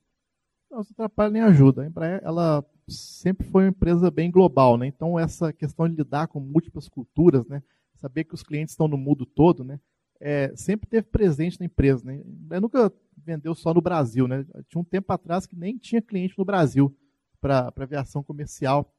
[0.69, 1.81] Não, isso atrapalha nem ajuda.
[1.81, 4.85] A Embraer, ela sempre foi uma empresa bem global, né?
[4.85, 7.63] Então, essa questão de lidar com múltiplas culturas, né?
[7.95, 9.79] Saber que os clientes estão no mundo todo, né?
[10.19, 12.21] É, sempre teve presente na empresa, né?
[12.51, 12.93] Eu nunca
[13.23, 14.45] vendeu só no Brasil, né?
[14.67, 16.95] Tinha um tempo atrás que nem tinha cliente no Brasil
[17.39, 18.93] para aviação comercial,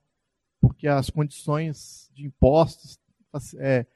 [0.61, 2.99] porque as condições de impostos
[3.59, 3.87] é,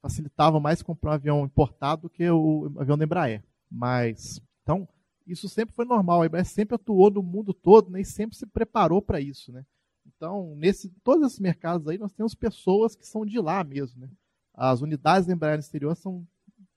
[0.00, 3.44] facilitavam mais comprar um avião importado do que o avião da Embraer.
[3.70, 4.88] Mas, então,
[5.26, 6.22] isso sempre foi normal.
[6.22, 9.64] A Embraer sempre atuou no mundo todo né, e sempre se preparou para isso, né?
[10.06, 14.10] Então, nesse, todos esses mercados aí, nós temos pessoas que são de lá mesmo, né?
[14.54, 16.26] As unidades da Embraer no exterior são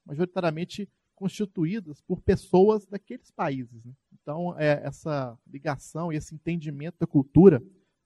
[0.06, 0.90] majoritariamente
[1.22, 3.86] constituídas por pessoas daqueles países.
[3.86, 3.92] Né?
[4.20, 7.62] Então, é, essa ligação e esse entendimento da cultura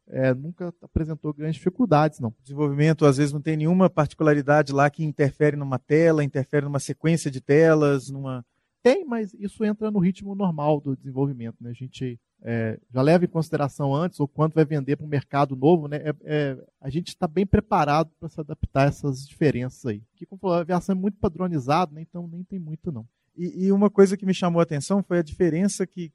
[0.06, 2.28] é, nunca apresentou grandes dificuldades, não.
[2.28, 6.80] O desenvolvimento, às vezes, não tem nenhuma particularidade lá que interfere numa tela, interfere numa
[6.80, 8.46] sequência de telas, numa...
[8.86, 11.56] Tem, mas isso entra no ritmo normal do desenvolvimento.
[11.60, 11.72] Né?
[11.72, 15.56] A gente é, já leva em consideração antes, ou quando vai vender para um mercado
[15.56, 15.98] novo, né?
[15.98, 20.04] É, é, a gente está bem preparado para se adaptar a essas diferenças aí.
[20.16, 22.02] Que, como falou, a aviação é muito padronizada, né?
[22.04, 23.08] então nem tem muito não.
[23.36, 26.12] E, e, uma coisa que me chamou a atenção foi a diferença que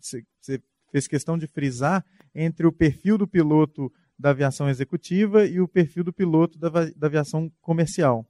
[0.00, 2.04] você fez questão de frisar
[2.34, 3.88] entre o perfil do piloto
[4.18, 8.26] da aviação executiva e o perfil do piloto da, da aviação comercial.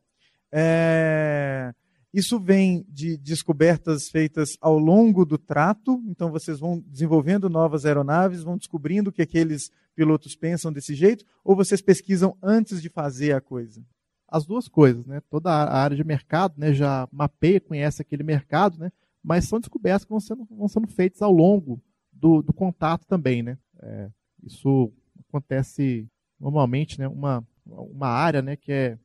[0.52, 1.72] É,
[2.12, 8.42] isso vem de descobertas feitas ao longo do trato, então vocês vão desenvolvendo novas aeronaves,
[8.42, 13.40] vão descobrindo que aqueles pilotos pensam desse jeito, ou vocês pesquisam antes de fazer a
[13.40, 13.84] coisa?
[14.26, 15.20] As duas coisas, né?
[15.28, 18.90] Toda a área de mercado né, já mapeia, conhece aquele mercado, né?
[19.22, 21.82] mas são descobertas que vão sendo, vão sendo feitas ao longo
[22.12, 23.42] do, do contato também.
[23.42, 23.58] Né?
[23.80, 24.10] É,
[24.42, 24.92] isso
[25.28, 26.08] acontece
[26.38, 27.06] normalmente, né?
[27.06, 28.98] uma, uma área né, que é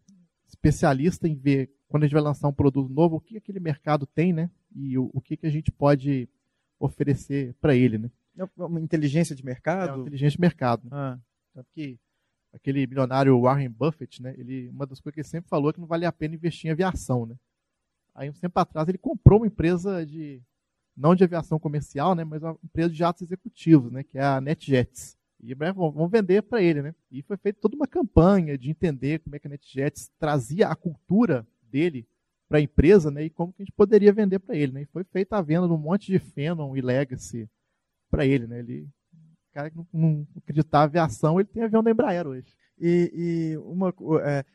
[0.47, 4.05] especialista em ver quando a gente vai lançar um produto novo, o que aquele mercado
[4.05, 4.49] tem, né?
[4.75, 6.27] E o, o que, que a gente pode
[6.79, 8.11] oferecer para ele, né?
[8.38, 9.89] É uma inteligência de mercado?
[9.89, 10.88] É uma inteligência de mercado.
[10.91, 11.17] Ah.
[11.53, 11.97] Tanto que
[12.53, 14.33] aquele milionário Warren Buffett, né?
[14.38, 16.69] Ele, uma das coisas que ele sempre falou é que não vale a pena investir
[16.69, 17.36] em aviação, né?
[18.13, 20.41] Aí, um tempo atrás, ele comprou uma empresa de,
[20.95, 22.23] não de aviação comercial, né?
[22.23, 24.03] Mas uma empresa de jatos executivos, né?
[24.03, 25.17] Que é a NetJets.
[25.41, 26.95] E vão vender para ele, né?
[27.11, 30.75] E foi feita toda uma campanha de entender como é que a NetJets trazia a
[30.75, 31.45] cultura
[31.76, 32.07] dele
[32.47, 34.71] para a empresa né, e como que a gente poderia vender para ele.
[34.71, 34.82] Né?
[34.84, 37.49] E foi feita a venda de um monte de Phenom e Legacy
[38.09, 38.47] para ele.
[38.47, 38.59] Né?
[38.59, 42.45] Ele, o cara que não, não acreditava em aviação, ele tem avião da Embraer hoje.
[42.80, 44.45] E, e uma, é,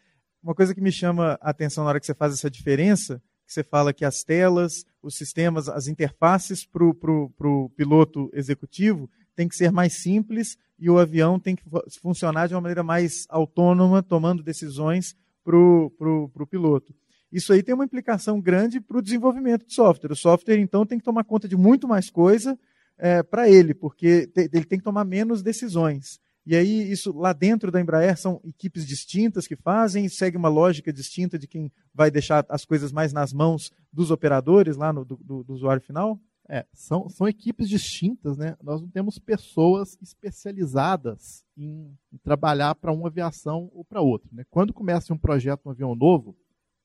[0.43, 3.53] uma coisa que me chama a atenção na hora que você faz essa diferença, que
[3.53, 9.57] você fala que as telas, os sistemas, as interfaces para o piloto executivo tem que
[9.57, 11.65] ser mais simples e o avião tem que
[12.01, 16.95] funcionar de uma maneira mais autônoma, tomando decisões para o piloto.
[17.33, 20.13] Isso aí tem uma implicação grande para o desenvolvimento de software.
[20.13, 22.59] O software, então, tem que tomar conta de muito mais coisa
[22.99, 26.21] é, para ele, porque te, ele tem que tomar menos decisões.
[26.45, 30.93] E aí, isso lá dentro da Embraer são equipes distintas que fazem, segue uma lógica
[30.93, 35.45] distinta de quem vai deixar as coisas mais nas mãos dos operadores, lá no, do,
[35.45, 36.19] do usuário final?
[36.53, 38.57] É, são, são equipes distintas, né?
[38.61, 44.29] Nós não temos pessoas especializadas em, em trabalhar para uma aviação ou para outra.
[44.33, 44.43] Né?
[44.51, 46.37] Quando começa um projeto, um avião novo,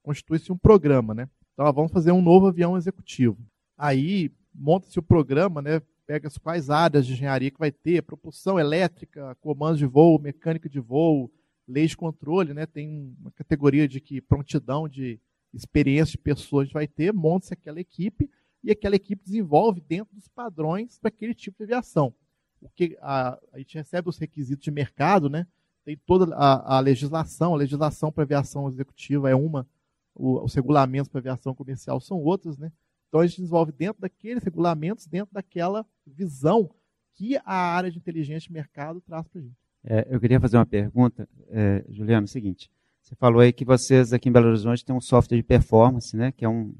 [0.06, 1.28] constitui-se um programa, né?
[1.54, 3.40] Então, vamos fazer um novo avião executivo.
[3.76, 5.82] Aí, monta-se o programa, né?
[6.06, 10.70] Pega as quais áreas de engenharia que vai ter, propulsão elétrica, comando de voo, mecânica
[10.70, 11.32] de voo,
[11.68, 12.68] leis de controle, né?
[12.68, 15.20] Tem uma categoria de que prontidão de
[15.52, 18.30] experiência de pessoas vai ter, monta-se aquela equipe
[18.64, 22.14] e aquela equipe desenvolve dentro dos padrões para aquele tipo de aviação.
[22.62, 25.48] O que a, a gente recebe os requisitos de mercado, né?
[25.84, 29.68] Tem toda a, a legislação, a legislação para aviação executiva é uma,
[30.16, 32.72] o, os regulamentos para aviação comercial são outros, né?
[33.08, 36.70] Então a gente desenvolve dentro daqueles regulamentos, dentro daquela visão
[37.14, 39.56] que a área de inteligência de mercado traz para a gente.
[39.84, 42.70] É, eu queria fazer uma pergunta, é, Juliano, é o seguinte.
[43.02, 46.32] Você falou aí que vocês aqui em Belo Horizonte têm um software de performance, né?
[46.32, 46.74] Que é um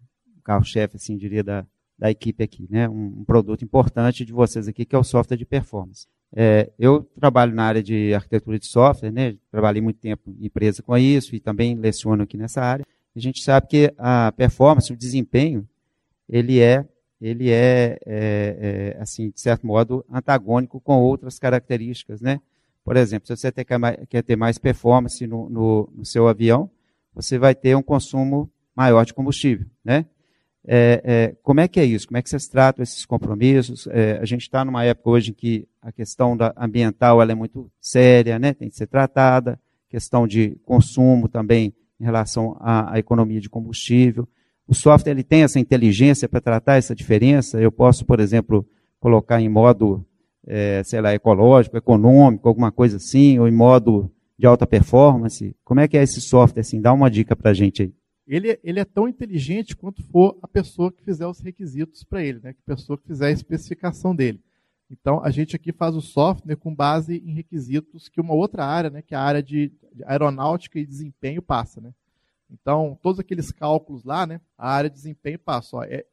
[0.44, 1.66] carro-chefe, assim, diria, da,
[1.98, 2.90] da equipe aqui, né?
[2.90, 6.08] Um, um, produto importante de vocês aqui, que é o software de performance.
[6.36, 9.38] É, eu trabalho na área de arquitetura de software, né?
[9.52, 12.84] Trabalhei muito tempo em empresa com isso e também leciono aqui nessa área.
[13.16, 15.68] A gente sabe que a performance, o desempenho,
[16.28, 16.86] ele é,
[17.22, 22.42] ele é, é, é assim, de certo modo, antagônico com outras características, né?
[22.84, 23.52] Por exemplo, se você
[24.10, 26.70] quer ter mais performance no, no, no seu avião,
[27.14, 30.06] você vai ter um consumo maior de combustível, né?
[30.68, 32.08] É, é, como é que é isso?
[32.08, 33.88] Como é que vocês tratam esses compromissos?
[33.88, 37.36] É, a gente está numa época hoje em que a questão da ambiental ela é
[37.36, 38.54] muito séria, né?
[38.54, 39.60] tem que ser tratada,
[39.90, 44.28] questão de consumo também em relação à, à economia de combustível.
[44.68, 47.62] O software ele tem essa inteligência para tratar essa diferença.
[47.62, 48.68] Eu posso, por exemplo,
[49.00, 50.06] colocar em modo,
[50.46, 55.56] é, sei lá, ecológico, econômico, alguma coisa assim, ou em modo de alta performance.
[55.64, 56.62] Como é que é esse software?
[56.62, 57.94] Assim, dá uma dica para a gente aí
[58.28, 62.40] ele, ele é tão inteligente quanto for a pessoa que fizer os requisitos para ele,
[62.42, 62.56] né?
[62.68, 64.42] a pessoa que fizer a especificação dele.
[64.90, 68.90] Então, a gente aqui faz o software com base em requisitos que uma outra área,
[68.90, 69.72] né, que é a área de,
[70.06, 71.82] aeronáutica e desempenho, passa.
[71.82, 71.94] Né?
[72.50, 75.78] Então, todos aqueles cálculos lá, né, a área de desempenho passa.
[75.78, 76.06] Ó, é,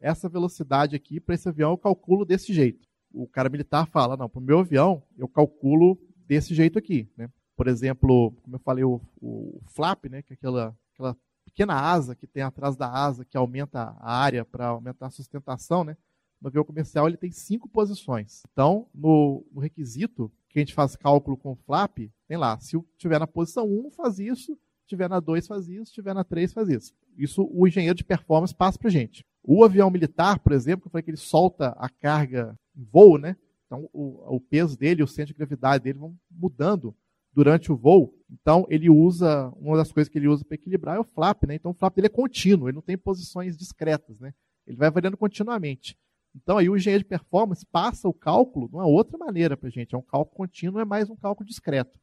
[0.00, 2.88] essa velocidade aqui, para esse avião, eu calculo desse jeito.
[3.12, 7.10] O cara militar fala, não, para o meu avião, eu calculo desse jeito aqui.
[7.16, 7.28] Né?
[7.56, 12.14] Por exemplo, como eu falei, o, o flap, né, que é aquela, aquela pequena asa
[12.14, 15.96] que tem atrás da asa, que aumenta a área para aumentar a sustentação, né?
[16.40, 18.42] No avião comercial ele tem cinco posições.
[18.52, 22.78] Então, no, no, requisito, que a gente faz cálculo com o flap, tem lá, se
[22.96, 26.24] tiver na posição 1, faz isso, se tiver na 2, faz isso, se tiver na
[26.24, 26.92] 3, faz isso.
[27.16, 29.24] Isso o engenheiro de performance passa para gente.
[29.42, 33.18] O avião militar, por exemplo, que eu falei que ele solta a carga em voo,
[33.18, 33.36] né?
[33.66, 36.94] Então, o, o peso dele, o centro de gravidade dele vão mudando
[37.32, 38.14] durante o voo.
[38.30, 41.54] Então, ele usa, uma das coisas que ele usa para equilibrar é o flap, né?
[41.54, 44.32] Então, o flap dele é contínuo, ele não tem posições discretas, né?
[44.66, 45.96] Ele vai variando continuamente.
[46.42, 49.70] Então, aí o engenheiro de performance passa o cálculo de uma outra maneira para a
[49.70, 49.94] gente.
[49.94, 51.98] É um cálculo contínuo, é mais um cálculo discreto.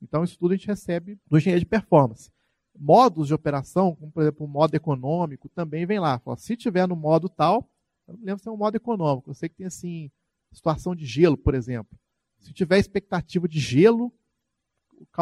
[0.00, 2.30] Então, isso tudo a gente recebe do engenheiro de performance.
[2.78, 6.18] Modos de operação, como por exemplo o modo econômico, também vem lá.
[6.18, 7.68] Fala, se tiver no modo tal,
[8.06, 9.30] eu não lembro se é um modo econômico.
[9.30, 10.10] Eu sei que tem assim,
[10.52, 11.98] situação de gelo, por exemplo.
[12.40, 14.12] Se tiver expectativa de gelo,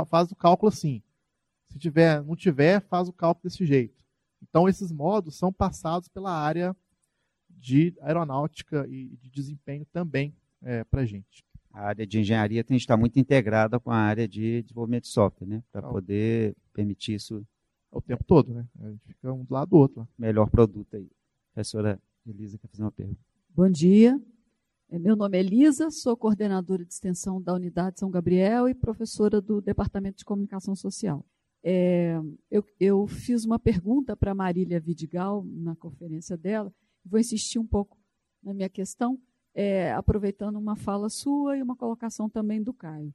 [0.08, 1.02] faz o cálculo assim.
[1.68, 4.04] Se tiver, não tiver, faz o cálculo desse jeito.
[4.42, 6.74] Então, esses modos são passados pela área
[7.60, 11.44] de aeronáutica e de desempenho também é, para a gente.
[11.72, 15.10] A área de engenharia tem que estar muito integrada com a área de desenvolvimento de
[15.10, 15.62] software, né?
[15.70, 17.46] Para poder permitir isso.
[17.92, 18.66] O tempo todo, né?
[18.80, 20.08] A gente fica um do lado do outro.
[20.18, 21.08] Melhor produto aí.
[21.52, 23.20] Professora Elisa quer fazer uma pergunta.
[23.50, 24.20] Bom dia.
[24.88, 29.40] É, meu nome é Elisa, sou coordenadora de extensão da Unidade São Gabriel e professora
[29.40, 31.24] do Departamento de Comunicação Social.
[31.62, 32.18] É,
[32.50, 36.72] eu, eu, fiz uma pergunta para Marília Vidigal na conferência dela,
[37.10, 37.98] vou insistir um pouco
[38.42, 39.18] na minha questão,
[39.54, 43.12] é, aproveitando uma fala sua e uma colocação também do Caio.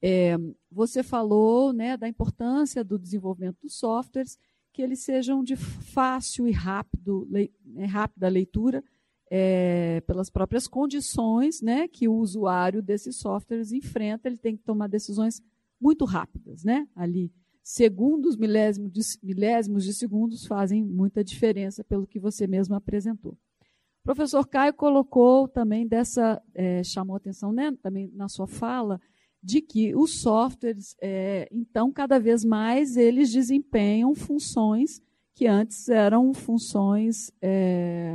[0.00, 0.36] É,
[0.70, 4.38] você falou né, da importância do desenvolvimento dos softwares
[4.72, 8.84] que eles sejam de fácil e rápido, le, né, rápida leitura
[9.30, 14.88] é, pelas próprias condições né, que o usuário desses softwares enfrenta, ele tem que tomar
[14.88, 15.42] decisões
[15.80, 16.88] muito rápidas, né?
[16.94, 17.32] Ali,
[17.68, 23.32] segundos, milésimos de, milésimos de segundos fazem muita diferença pelo que você mesmo apresentou.
[23.32, 28.98] O professor Caio colocou também dessa, é, chamou atenção né, também na sua fala,
[29.42, 35.02] de que os softwares, é, então, cada vez mais eles desempenham funções
[35.34, 38.14] que antes eram funções é,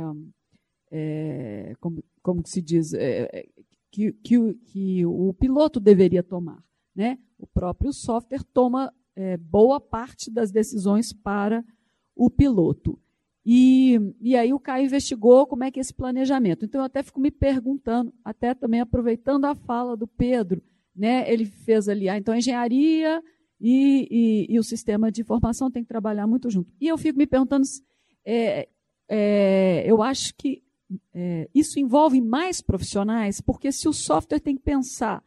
[0.90, 3.46] é, como, como se diz, é, é,
[3.92, 6.60] que, que, que, o piloto deveria tomar.
[6.92, 7.20] Né?
[7.38, 11.64] O próprio software toma é, boa parte das decisões para
[12.14, 12.98] o piloto.
[13.46, 16.64] E, e aí o Caio investigou como é que é esse planejamento.
[16.64, 20.62] Então eu até fico me perguntando, até também aproveitando a fala do Pedro,
[20.96, 21.30] né?
[21.30, 23.22] Ele fez ali, ah, então a engenharia
[23.60, 26.72] e, e, e, o sistema de informação tem que trabalhar muito junto.
[26.80, 27.66] E eu fico me perguntando,
[28.24, 28.68] é,
[29.08, 30.62] é, eu acho que
[31.12, 35.22] é, isso envolve mais profissionais, porque se o software tem que pensar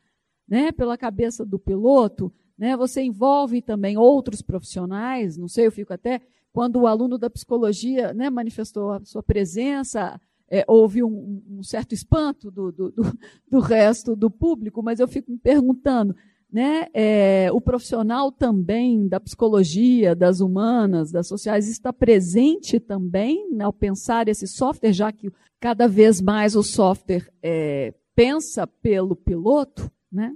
[0.47, 5.93] né, pela cabeça do piloto, né, você envolve também outros profissionais, não sei, eu fico
[5.93, 11.63] até, quando o aluno da psicologia né, manifestou a sua presença, é, houve um, um,
[11.63, 13.03] certo espanto do, do, do,
[13.51, 16.15] do resto do público, mas eu fico me perguntando,
[16.51, 23.73] né, é, o profissional também da psicologia, das humanas, das sociais, está presente também ao
[23.73, 25.29] pensar esse software, já que
[25.59, 30.33] cada vez mais o software é, pensa pelo piloto, né?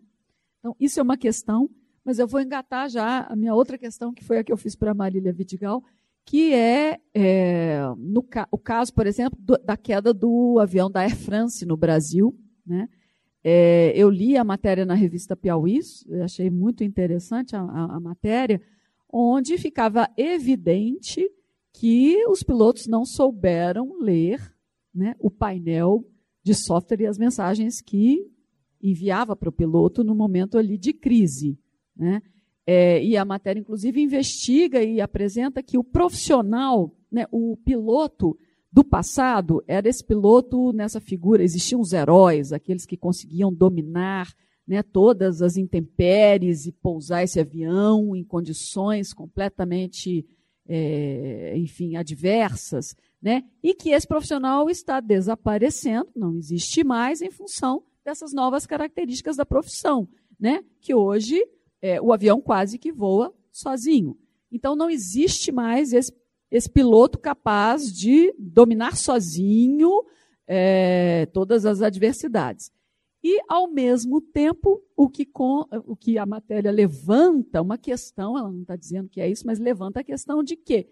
[0.60, 1.70] Então, isso é uma questão,
[2.04, 4.76] mas eu vou engatar já a minha outra questão, que foi a que eu fiz
[4.76, 5.84] para a Marília Vidigal,
[6.26, 11.16] que é, é no, o caso, por exemplo, do, da queda do avião da Air
[11.16, 12.36] France no Brasil,
[12.66, 12.88] né?
[13.44, 15.80] É, eu li a matéria na revista Piauí,
[16.24, 18.62] achei muito interessante a, a, a, matéria,
[19.12, 21.28] onde ficava evidente
[21.74, 24.40] que os pilotos não souberam ler
[24.94, 26.06] né, o painel
[26.44, 28.32] de software e as mensagens que
[28.82, 31.58] enviava para o piloto no momento ali de crise.
[32.02, 32.20] Né?
[32.66, 38.36] É, e a matéria, inclusive, investiga e apresenta que o profissional, né, o piloto,
[38.74, 41.44] do passado era esse piloto nessa figura.
[41.44, 44.34] Existiam os heróis, aqueles que conseguiam dominar
[44.66, 50.26] né, todas as intempéries e pousar esse avião em condições completamente,
[50.68, 53.44] é, enfim, adversas, né?
[53.62, 59.46] E que esse profissional está desaparecendo, não existe mais em função dessas novas características da
[59.46, 60.08] profissão,
[60.40, 60.64] né?
[60.80, 61.44] Que hoje
[61.82, 64.18] é, o avião quase que voa sozinho.
[64.52, 66.14] Então não existe mais esse
[66.52, 69.90] esse piloto capaz de dominar sozinho
[70.46, 72.70] é, todas as adversidades.
[73.24, 78.52] E, ao mesmo tempo, o que, com, o que a matéria levanta uma questão, ela
[78.52, 80.88] não está dizendo que é isso, mas levanta a questão de que,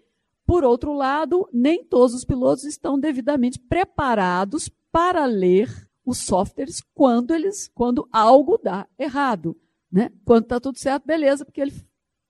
[0.46, 5.68] por outro lado, nem todos os pilotos estão devidamente preparados para ler
[6.06, 9.56] os softwares quando eles, quando algo dá errado.
[9.90, 10.10] Né?
[10.24, 11.72] Quando está tudo certo, beleza, porque ele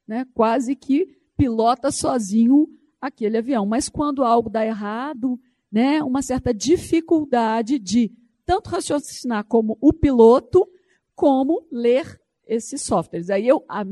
[0.06, 1.06] né, quase que
[1.36, 2.68] pilota sozinho
[3.00, 3.64] aquele avião.
[3.66, 5.38] Mas quando algo dá errado,
[5.70, 8.12] né, uma certa dificuldade de
[8.44, 10.66] tanto raciocinar como o piloto,
[11.14, 13.30] como ler esses softwares.
[13.30, 13.84] Aí eu, a,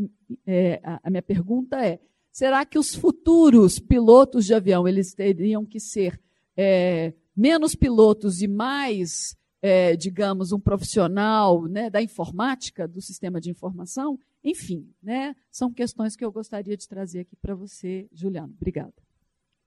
[0.45, 2.01] é, a minha pergunta é:
[2.33, 6.21] será que os futuros pilotos de avião eles teriam que ser
[6.57, 13.51] é, menos pilotos e mais, é, digamos, um profissional né, da informática, do sistema de
[13.51, 14.19] informação?
[14.43, 18.55] Enfim, né, são questões que eu gostaria de trazer aqui para você, Juliano.
[18.57, 18.95] Obrigada.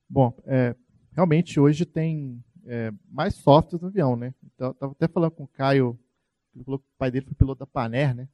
[0.09, 0.75] Bom, é,
[1.13, 4.33] realmente hoje tem é, mais softwares no avião, né?
[4.43, 5.99] Então, estava até falando com o Caio,
[6.53, 8.27] ele falou que o pai dele foi piloto da Paner, né?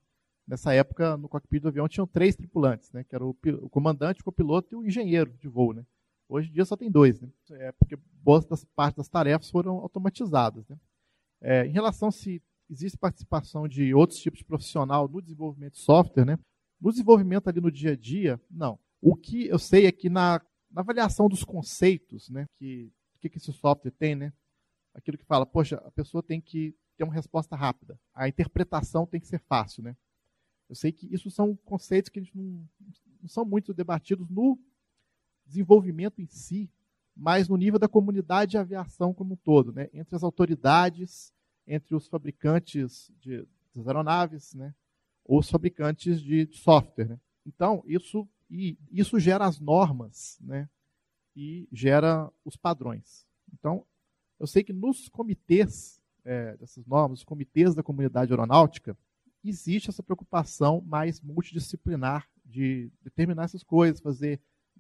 [0.48, 3.04] Nessa época, no cockpit do avião, tinham três tripulantes, né?
[3.04, 5.86] Que era o, o comandante, o copiloto e o engenheiro de voo, né?
[6.30, 7.30] Hoje em dia só tem dois, né?
[7.52, 10.78] É porque boas das partes das tarefas foram automatizadas, né?
[11.42, 16.26] É, em relação se existe participação de outros tipos de profissional no desenvolvimento de software,
[16.26, 16.40] né?
[16.80, 18.80] No desenvolvimento ali no dia a dia, não.
[19.02, 22.46] O que eu sei é que na, na avaliação dos conceitos, né?
[22.56, 24.34] Que que, que esse software tem, né?
[24.94, 28.00] Aquilo que fala, poxa, a pessoa tem que ter uma resposta rápida.
[28.14, 29.96] A interpretação tem que ser fácil, né?
[30.70, 32.68] Eu sei que isso são conceitos que não,
[33.22, 34.60] não são muito debatidos no
[35.46, 36.70] desenvolvimento em si,
[37.18, 39.90] mas no nível da comunidade de aviação como um todo, né?
[39.94, 41.34] Entre as autoridades,
[41.66, 44.74] entre os fabricantes de, das aeronaves, né?
[45.26, 47.20] Ou os fabricantes de, de software, né?
[47.46, 50.70] Então, isso, e isso gera as normas, né?
[51.36, 53.26] E gera os padrões.
[53.54, 53.84] Então,
[54.40, 58.96] eu sei que nos comitês é, dessas normas, os comitês da comunidade aeronáutica,
[59.44, 64.40] existe essa preocupação mais multidisciplinar de determinar essas coisas, fazer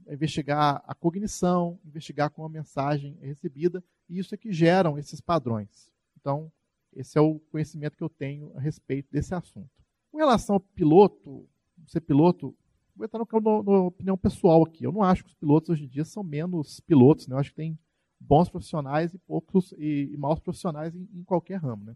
[0.10, 5.20] investigar a cognição, investigar como a mensagem é recebida, e isso é que geram esses
[5.20, 5.92] padrões.
[6.20, 6.52] Então,
[6.94, 9.70] esse é o conhecimento que eu tenho a respeito desse assunto.
[10.12, 11.48] Com relação ao piloto,
[11.88, 12.56] ser piloto,
[12.96, 14.84] vou entrar na opinião pessoal aqui.
[14.84, 17.36] Eu não acho que os pilotos hoje em dia são menos pilotos, né?
[17.36, 17.78] Eu acho que tem
[18.20, 21.96] bons profissionais e poucos e, e maus profissionais em, em, qualquer ramo, né?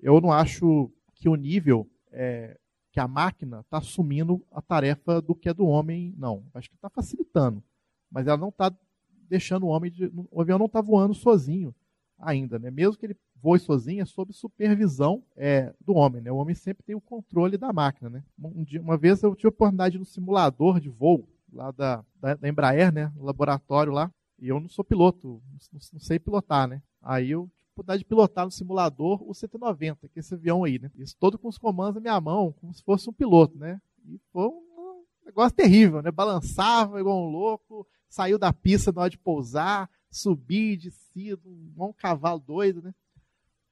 [0.00, 2.58] Eu não acho que o nível é,
[2.96, 6.46] que a máquina está assumindo a tarefa do que é do homem, não.
[6.54, 7.62] Acho que está facilitando,
[8.10, 8.74] mas ela não está
[9.28, 11.74] deixando o homem, de, o avião não está voando sozinho
[12.18, 12.70] ainda, né?
[12.70, 16.32] Mesmo que ele voe sozinho, é sob supervisão é, do homem, né?
[16.32, 18.24] O homem sempre tem o controle da máquina, né?
[18.42, 22.34] Um dia, uma vez eu tive a oportunidade no simulador de voo lá da, da,
[22.36, 23.12] da Embraer, né?
[23.14, 26.80] No laboratório lá, e eu não sou piloto, não, não sei pilotar, né?
[27.02, 27.46] Aí eu
[27.76, 30.90] oportunidade de pilotar no simulador o 190, que é esse avião aí, né?
[30.96, 33.80] Isso todo com os comandos na minha mão, como se fosse um piloto, né?
[34.06, 36.10] E foi um negócio terrível, né?
[36.10, 41.42] Balançava igual um louco, saiu da pista na hora de pousar, subir, descido,
[41.76, 42.94] um cavalo doido, né?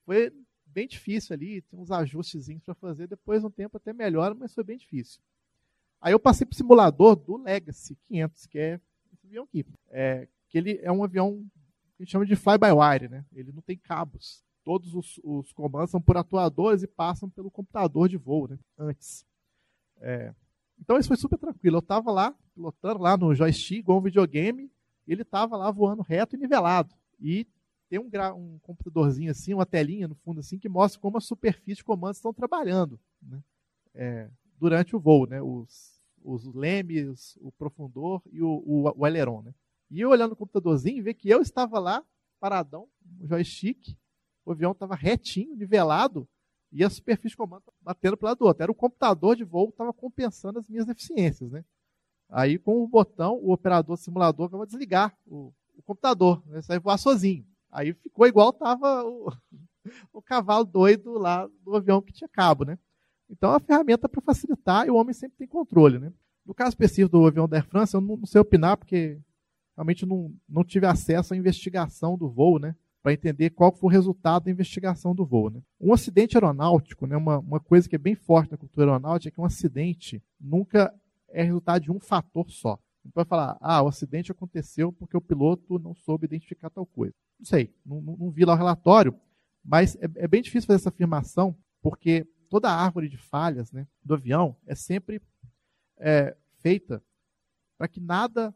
[0.05, 0.31] Foi
[0.67, 4.65] bem difícil ali, tem uns ajustezinhos para fazer, depois um tempo até melhora, mas foi
[4.65, 5.21] bem difícil.
[6.01, 8.81] Aí eu passei para simulador do Legacy 500, que é
[9.13, 9.65] esse avião aqui.
[9.89, 11.43] É, que ele é um avião
[12.05, 13.25] gente chama de fly-by-wire, né?
[13.33, 14.45] Ele não tem cabos.
[14.63, 18.59] Todos os, os, comandos são por atuadores e passam pelo computador de voo, né?
[18.79, 19.27] Antes.
[20.01, 20.35] É,
[20.81, 21.77] então isso foi super tranquilo.
[21.77, 24.71] Eu estava lá, pilotando lá no joystick, igual um videogame,
[25.07, 26.95] e ele estava lá voando reto e nivelado.
[27.21, 27.47] E
[27.89, 31.77] tem um, um, computadorzinho assim, uma telinha no fundo assim, que mostra como a superfície
[31.77, 33.43] de comandos estão trabalhando né?
[33.95, 35.43] é, durante o voo, né?
[35.43, 39.55] Os, os lemes, o profundor e o, o, o aileron, né?
[39.95, 42.05] E eu olhando no computadorzinho, ver que eu estava lá,
[42.41, 43.97] paradão, no joystick,
[44.45, 46.29] o avião estava retinho, nivelado,
[46.73, 48.65] e a superfície de comando batendo para o lado do outro.
[48.65, 51.65] Era o computador de voo que estava compensando as minhas deficiências, né?
[52.29, 56.61] Aí, com o botão, o operador simulador vai desligar o, o computador, né?
[56.67, 57.47] Vai voar sozinho.
[57.71, 59.33] Aí ficou igual estava o,
[60.13, 62.77] o cavalo doido lá do avião que tinha cabo, né?
[63.31, 66.13] Então, é uma ferramenta para facilitar e o homem sempre tem controle, né?
[66.45, 69.21] No caso específico do avião da Air France, eu não, não sei opinar, porque
[69.77, 72.75] realmente não, não tive acesso à investigação do voo, né?
[73.03, 75.51] Para entender qual foi o resultado da investigação do voo.
[75.51, 75.61] Né?
[75.79, 79.31] Um acidente aeronáutico, né, uma, uma coisa que é bem forte na cultura aeronáutica é
[79.35, 80.93] que um acidente nunca
[81.29, 82.79] é resultado de um fator só.
[83.05, 87.15] Não pode falar, ah, o acidente aconteceu porque o piloto não soube identificar tal coisa.
[87.39, 89.15] Não sei, não, não, não vi lá o relatório,
[89.63, 93.87] mas é, é, bem difícil fazer essa afirmação, porque toda a árvore de falhas né,
[94.03, 95.21] do avião é sempre
[95.99, 97.03] é, feita
[97.77, 98.55] para que nada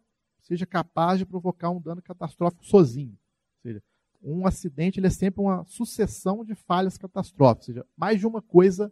[0.48, 3.12] seja capaz de provocar um dano catastrófico sozinho.
[3.12, 3.82] Ou seja,
[4.22, 7.68] um acidente ele é sempre uma sucessão de falhas catastróficas.
[7.68, 8.90] Ou seja, mais de uma coisa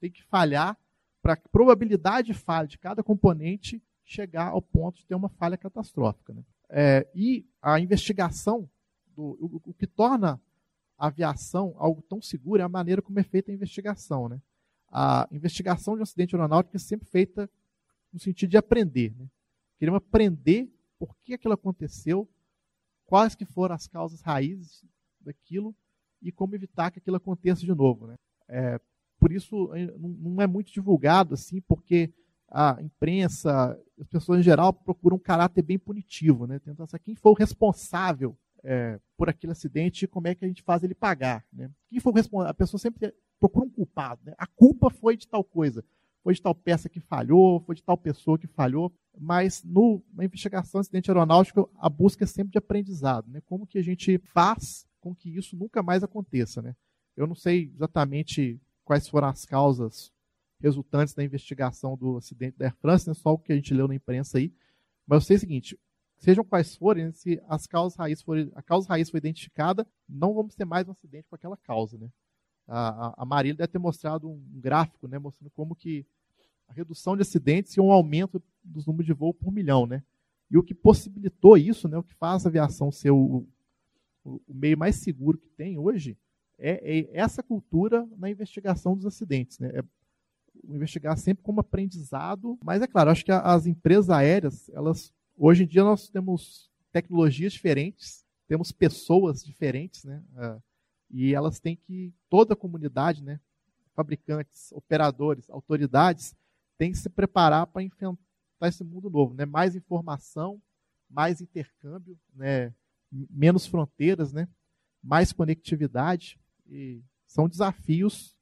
[0.00, 0.76] tem que falhar
[1.22, 5.56] para a probabilidade de falha de cada componente chegar ao ponto de ter uma falha
[5.56, 6.32] catastrófica.
[6.32, 6.42] Né?
[6.68, 8.68] É, e a investigação,
[9.14, 10.40] do, o, o, que torna
[10.98, 14.28] a aviação algo tão seguro é a maneira como é feita a investigação.
[14.28, 14.40] Né?
[14.90, 17.48] A investigação de um acidente aeronáutico é sempre feita
[18.12, 19.14] no sentido de aprender.
[19.16, 19.26] Né?
[19.78, 20.68] Queremos aprender
[21.00, 22.28] por que aquilo aconteceu,
[23.06, 24.84] quais que foram as causas raízes
[25.18, 25.74] daquilo
[26.20, 28.06] e como evitar que aquilo aconteça de novo.
[28.06, 28.16] Né?
[28.46, 28.78] É,
[29.18, 32.12] por isso não é muito divulgado assim, porque
[32.50, 36.58] a imprensa, as pessoas em geral procuram um caráter bem punitivo, né?
[36.58, 40.48] Tentar saber quem foi o responsável é, por aquele acidente e como é que a
[40.48, 41.70] gente faz ele pagar, né?
[41.88, 42.50] Quem foi o responsável?
[42.50, 44.34] A pessoa sempre procura um culpado, né?
[44.36, 45.84] A culpa foi de tal coisa
[46.22, 50.24] foi de tal peça que falhou, foi de tal pessoa que falhou, mas no, na
[50.24, 53.40] investigação de acidente aeronáutico, a busca é sempre de aprendizado, né?
[53.46, 56.74] Como que a gente faz com que isso nunca mais aconteça, né?
[57.16, 60.12] Eu não sei exatamente quais foram as causas
[60.60, 63.14] resultantes da investigação do acidente da Air France, né?
[63.14, 64.52] só o que a gente leu na imprensa aí,
[65.06, 65.78] mas eu sei o seguinte,
[66.18, 68.22] sejam quais forem, se as causas raiz
[68.54, 72.08] a causa raiz foi identificada, não vamos ter mais um acidente com aquela causa, né?
[72.72, 76.06] A, a Marília deve ter mostrado um gráfico, né, mostrando como que
[76.68, 80.04] a redução de acidentes e um aumento dos números de voo por milhão, né?
[80.48, 83.44] E o que possibilitou isso, né, o que faz a aviação ser o,
[84.24, 86.16] o, meio mais seguro que tem hoje,
[86.58, 89.70] é, é, essa cultura na investigação dos acidentes, né?
[89.74, 89.84] É
[90.68, 95.66] investigar sempre como aprendizado, mas é claro, acho que as empresas aéreas, elas hoje em
[95.66, 100.22] dia nós temos tecnologias diferentes, temos pessoas diferentes, né?
[100.34, 100.62] Uh,
[101.10, 103.40] e elas têm que, toda a comunidade, né,
[103.94, 106.34] fabricantes, operadores, autoridades,
[106.78, 108.18] tem que se preparar para enfrentar
[108.62, 109.34] esse mundo novo.
[109.34, 109.44] Né?
[109.44, 110.60] Mais informação,
[111.08, 112.72] mais intercâmbio, né?
[113.10, 114.48] menos fronteiras, né?
[115.02, 116.38] mais conectividade.
[116.66, 118.34] E são desafios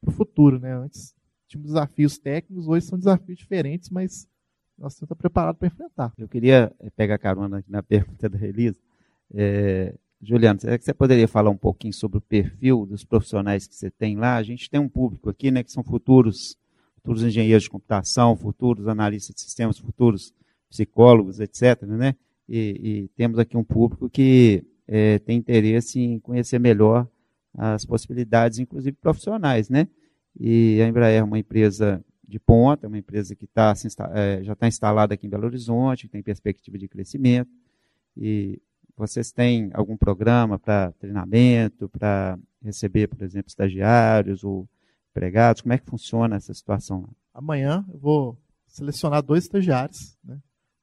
[0.00, 0.58] para o futuro.
[0.58, 0.74] Né?
[0.74, 1.14] Antes
[1.48, 4.28] tínhamos desafios técnicos, hoje são desafios diferentes, mas
[4.76, 6.12] nós estamos preparados para enfrentar.
[6.18, 8.78] Eu queria eh, pegar carona na pergunta da Elisa.
[9.32, 13.74] É, Juliano, será que você poderia falar um pouquinho sobre o perfil dos profissionais que
[13.74, 14.36] você tem lá?
[14.36, 16.56] A gente tem um público aqui, né, que são futuros,
[16.94, 20.32] futuros engenheiros de computação, futuros analistas de sistemas, futuros
[20.70, 21.82] psicólogos, etc.
[21.82, 22.14] Né?
[22.48, 27.06] E, e temos aqui um público que é, tem interesse em conhecer melhor
[27.56, 29.88] as possibilidades, inclusive profissionais, né?
[30.38, 33.72] E a Embraer é uma empresa de ponta, uma empresa que tá,
[34.14, 37.50] é, já está instalada aqui em Belo Horizonte, que tem perspectiva de crescimento.
[38.16, 38.60] E
[38.96, 44.68] vocês têm algum programa para treinamento, para receber, por exemplo, estagiários ou
[45.10, 45.62] empregados?
[45.62, 47.08] Como é que funciona essa situação?
[47.32, 50.16] Amanhã eu vou selecionar dois estagiários.
[50.24, 50.40] Né?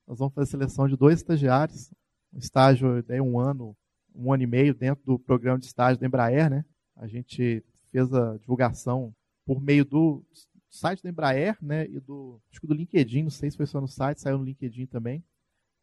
[0.08, 1.92] Nós vamos fazer a seleção de dois estagiários.
[2.32, 3.76] Um estágio de um ano,
[4.16, 6.50] um ano e meio dentro do programa de estágio da Embraer.
[6.50, 6.64] Né?
[6.96, 9.14] A gente fez a divulgação
[9.46, 10.24] por meio do
[10.70, 13.80] site da Embraer, né, e do, acho que do LinkedIn, não sei se foi só
[13.80, 15.24] no site, saiu no LinkedIn também,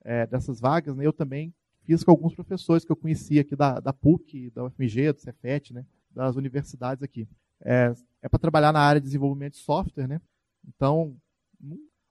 [0.03, 1.55] é, dessas vagas, né, eu também
[1.85, 5.72] fiz com alguns professores que eu conhecia aqui da, da PUC, da UFMG, do Cefet,
[5.72, 7.28] né, das universidades aqui.
[7.62, 10.20] É, é para trabalhar na área de desenvolvimento de software, né,
[10.66, 11.16] então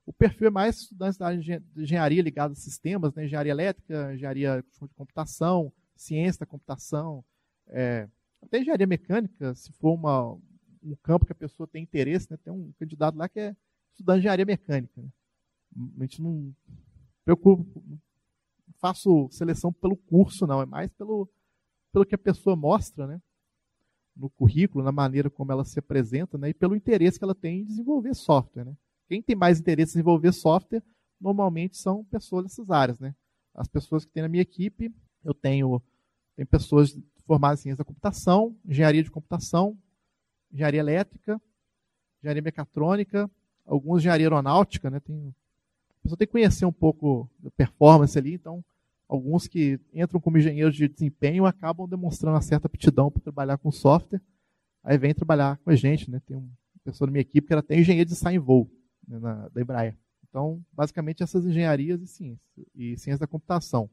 [0.05, 4.13] o perfil é mais estudantes da área de engenharia ligada a sistemas, né, engenharia elétrica,
[4.13, 7.23] engenharia de computação, ciência da computação,
[7.67, 8.07] é,
[8.41, 10.33] até engenharia mecânica, se for uma,
[10.83, 12.37] um campo que a pessoa tem interesse, né?
[12.37, 13.55] Tem um candidato lá que é
[13.91, 15.01] estudar engenharia mecânica.
[15.01, 15.09] Né?
[15.99, 16.53] A gente não
[17.25, 17.81] preocupa,
[18.79, 21.29] faço seleção pelo curso, não, é mais pelo,
[21.91, 23.21] pelo que a pessoa mostra, né?
[24.15, 26.49] No currículo, na maneira como ela se apresenta, né?
[26.49, 28.75] E pelo interesse que ela tem em desenvolver software, né?
[29.07, 30.83] Quem tem mais interesse em desenvolver software,
[31.19, 33.15] normalmente são pessoas dessas áreas, né?
[33.53, 35.81] As pessoas que tem na minha equipe, eu tenho,
[36.35, 39.77] tenho pessoas formadas em ciência da computação, engenharia de computação,
[40.51, 41.41] engenharia elétrica,
[42.19, 43.29] engenharia mecatrônica,
[43.65, 44.99] alguns engenharia aeronáutica, né?
[44.99, 45.35] Tem,
[45.99, 48.63] a pessoa tem que conhecer um pouco da performance ali, então
[49.07, 53.71] alguns que entram como engenheiros de desempenho acabam demonstrando uma certa aptidão para trabalhar com
[53.71, 54.21] software,
[54.83, 56.21] aí vem trabalhar com a gente, né?
[56.25, 56.47] Tem uma
[56.83, 58.69] pessoa na minha equipe que era até engenheiro de design voo
[59.07, 59.97] né, na, da Embraer.
[60.29, 62.45] Então, basicamente essas engenharias e ciência
[62.75, 63.89] e ciência da computação.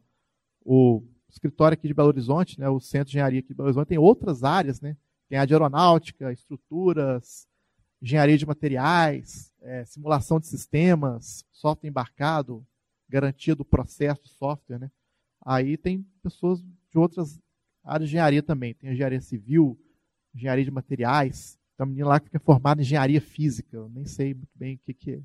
[0.62, 3.88] O escritório aqui de Belo Horizonte, né, o Centro de Engenharia aqui de Belo Horizonte
[3.88, 4.96] tem outras áreas, né?
[5.28, 7.48] Tem a de aeronáutica, estruturas,
[8.06, 12.64] engenharia de materiais, é, simulação de sistemas, software embarcado,
[13.08, 14.78] garantia do processo software.
[14.78, 14.90] Né?
[15.44, 17.40] Aí tem pessoas de outras
[17.82, 18.74] áreas de engenharia também.
[18.74, 19.76] Tem engenharia civil,
[20.32, 21.58] engenharia de materiais.
[21.76, 23.76] Tem uma menina lá que fica formada em engenharia física.
[23.76, 25.22] Eu nem sei muito bem o que, que, é, é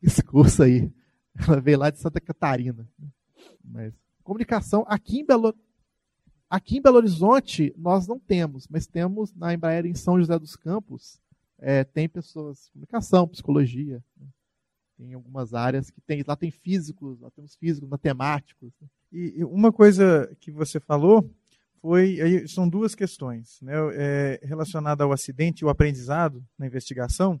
[0.00, 0.88] esse curso aí.
[1.34, 2.88] Ela veio lá de Santa Catarina.
[2.96, 3.08] Né?
[3.64, 5.52] Mas comunicação aqui em Belo
[6.48, 10.56] Aqui em Belo Horizonte, nós não temos, mas temos na Embraer em São José dos
[10.56, 11.20] Campos,
[11.60, 14.26] é, tem pessoas comunicação, psicologia, né?
[14.96, 18.72] tem algumas áreas que tem, lá tem físicos, lá temos físicos, matemáticos.
[18.80, 18.88] Né?
[19.12, 21.30] E, uma coisa que você falou
[21.80, 27.40] foi, aí, são duas questões, né, é, relacionada ao acidente e o aprendizado na investigação.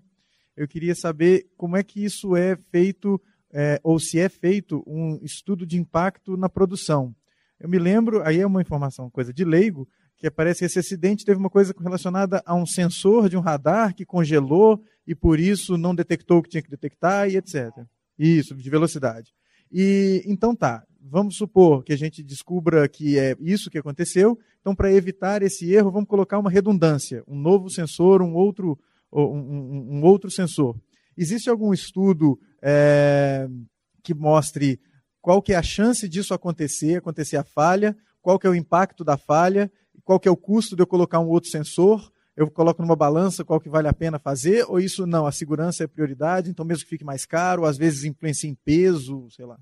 [0.56, 3.20] Eu queria saber como é que isso é feito,
[3.52, 7.14] é, ou se é feito um estudo de impacto na produção.
[7.58, 9.86] Eu me lembro, aí é uma informação, coisa de leigo,
[10.20, 13.94] que parece que esse acidente teve uma coisa relacionada a um sensor de um radar
[13.94, 17.70] que congelou e por isso não detectou o que tinha que detectar e etc.
[18.18, 19.32] Isso, de velocidade.
[19.72, 24.38] E então tá, vamos supor que a gente descubra que é isso que aconteceu.
[24.60, 28.78] Então, para evitar esse erro, vamos colocar uma redundância, um novo sensor, um outro,
[29.10, 30.78] um, um, um outro sensor.
[31.16, 33.48] Existe algum estudo é,
[34.02, 34.78] que mostre
[35.22, 39.02] qual que é a chance disso acontecer, acontecer a falha, qual que é o impacto
[39.02, 39.72] da falha,
[40.10, 43.44] qual que é o custo de eu colocar um outro sensor, eu coloco numa balança
[43.44, 46.82] qual que vale a pena fazer, ou isso não, a segurança é prioridade, então mesmo
[46.82, 49.56] que fique mais caro, às vezes influencia em peso, sei lá.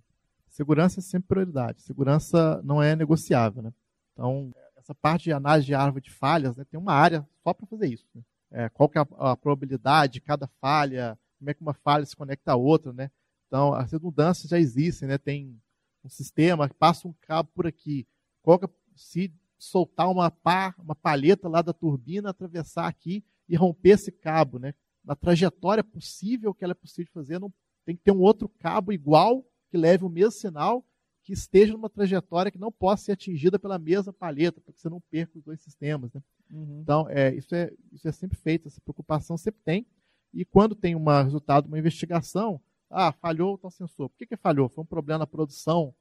[0.48, 3.74] Segurança é sempre prioridade, segurança não é negociável, né?
[4.14, 7.66] Então, essa parte de análise de árvore de falhas, né, tem uma área só para
[7.66, 8.06] fazer isso.
[8.14, 8.22] Né?
[8.50, 12.06] É, qual que é a, a probabilidade de cada falha, como é que uma falha
[12.06, 13.10] se conecta a outra, né?
[13.48, 15.18] Então, as redundâncias já existem, né?
[15.18, 15.60] Tem
[16.02, 18.06] um sistema, passa um cabo por aqui.
[18.40, 24.12] Coloca, se soltar uma pá, uma palheta lá da turbina, atravessar aqui e romper esse
[24.12, 24.74] cabo, né?
[25.04, 27.52] Na trajetória possível que ela é possível fazer, não
[27.84, 30.84] tem que ter um outro cabo igual que leve o mesmo sinal,
[31.22, 34.88] que esteja numa trajetória que não possa ser atingida pela mesma palheta, para que você
[34.88, 36.12] não perca os dois sistemas.
[36.12, 36.22] Né?
[36.50, 36.80] Uhum.
[36.82, 39.86] Então, é, isso, é, isso é sempre feito, essa preocupação sempre tem.
[40.32, 44.08] E quando tem um resultado de uma investigação, ah, falhou o tal sensor.
[44.08, 44.68] Por que, que falhou?
[44.68, 45.94] Foi um problema na produção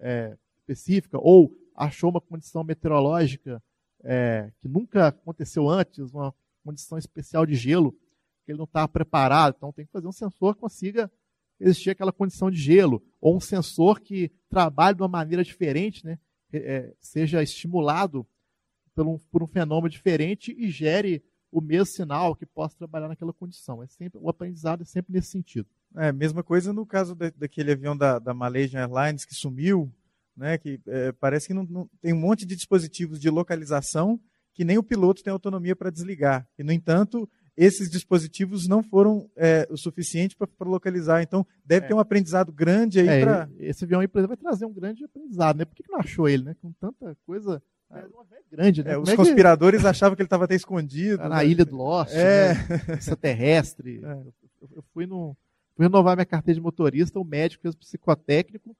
[0.00, 1.18] é, específica?
[1.18, 3.62] Ou achou uma condição meteorológica
[4.02, 7.92] é, que nunca aconteceu antes, uma condição especial de gelo,
[8.44, 9.54] que ele não estava preparado.
[9.56, 11.10] Então tem que fazer um sensor que consiga
[11.58, 16.18] existir aquela condição de gelo, ou um sensor que trabalhe de uma maneira diferente, né?
[16.52, 18.24] É, seja estimulado
[18.94, 21.20] por um, por um fenômeno diferente e gere
[21.50, 23.82] o mesmo sinal que possa trabalhar naquela condição.
[23.82, 25.68] É sempre, o aprendizado é sempre nesse sentido.
[25.96, 29.92] É, mesma coisa no caso da, daquele avião da, da Malaysian Airlines que sumiu,
[30.36, 34.20] né, que é, parece que não, não, tem um monte de dispositivos de localização
[34.54, 36.46] que nem o piloto tem autonomia para desligar.
[36.56, 41.22] E, no entanto, esses dispositivos não foram é, o suficiente para localizar.
[41.22, 41.88] Então, deve é.
[41.88, 43.50] ter um aprendizado grande aí é, para.
[43.58, 45.64] Esse avião aí, por exemplo, vai trazer um grande aprendizado, né?
[45.64, 46.56] Por que, que não achou ele, né?
[46.60, 47.62] Com tanta coisa.
[47.92, 48.04] É,
[48.50, 48.92] grande, né?
[48.92, 49.86] É, os conspiradores que...
[49.88, 51.18] achavam que ele estava até escondido.
[51.18, 51.46] Na né?
[51.46, 52.54] ilha do Lost, é.
[52.54, 52.96] né?
[52.96, 54.00] extraterrestre.
[54.04, 54.12] É.
[54.64, 55.36] Eu, eu, fui, no,
[55.76, 58.74] fui renovar minha carteira de motorista, o médico fez o psicotécnico,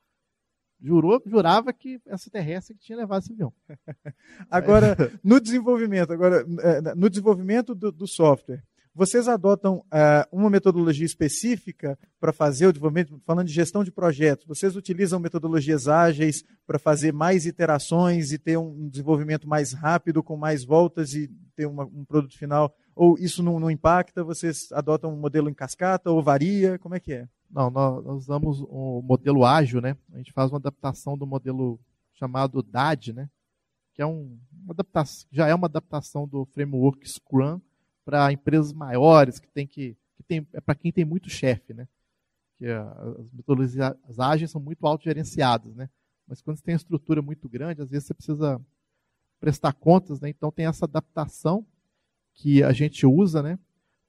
[0.80, 3.52] jurou, jurava que essa terrestre que tinha levado esse avião.
[4.50, 8.62] agora, no desenvolvimento, agora, é, no desenvolvimento do, do software,
[8.94, 14.46] vocês adotam uh, uma metodologia específica para fazer o desenvolvimento, falando de gestão de projetos,
[14.46, 20.36] vocês utilizam metodologias ágeis para fazer mais iterações e ter um desenvolvimento mais rápido, com
[20.36, 22.72] mais voltas e ter uma, um produto final?
[22.94, 24.22] Ou isso não, não, impacta?
[24.22, 26.78] Vocês adotam um modelo em cascata ou varia?
[26.78, 27.28] Como é que é?
[27.54, 29.96] Não, nós, nós usamos o um modelo ágil, né?
[30.12, 31.78] A gente faz uma adaptação do modelo
[32.14, 33.30] chamado DAD, né?
[33.94, 37.60] Que é um, uma adaptação, já é uma adaptação do framework Scrum
[38.04, 41.86] para empresas maiores, que tem que, que tem, é para quem tem muito chefe, né?
[42.58, 45.88] Que as metodologias ágeis são muito autogerenciadas, né?
[46.26, 48.60] Mas quando você tem uma estrutura muito grande, às vezes você precisa
[49.38, 50.28] prestar contas, né?
[50.28, 51.64] Então tem essa adaptação
[52.32, 53.60] que a gente usa, né?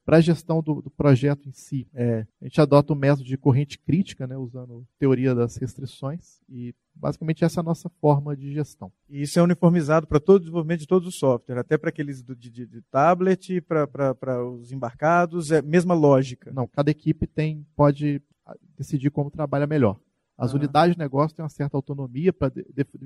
[0.05, 3.35] Para a gestão do, do, projeto em si, é, a gente adota o método de
[3.37, 8.53] corrente crítica, né, usando teoria das restrições, e basicamente essa é a nossa forma de
[8.53, 8.91] gestão.
[9.09, 12.21] E isso é uniformizado para todo o desenvolvimento de todos os softwares, até para aqueles
[12.21, 16.51] do, de, de, tablet, para os embarcados, é a mesma lógica?
[16.53, 19.99] Não, cada equipe tem pode ah, decidir como trabalha melhor.
[20.37, 20.55] As ah.
[20.55, 22.53] unidades de negócio têm uma certa autonomia para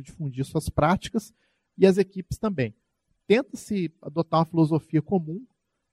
[0.03, 1.33] difundir suas práticas
[1.77, 2.75] e as equipes também.
[3.25, 5.45] Tenta-se adotar uma filosofia comum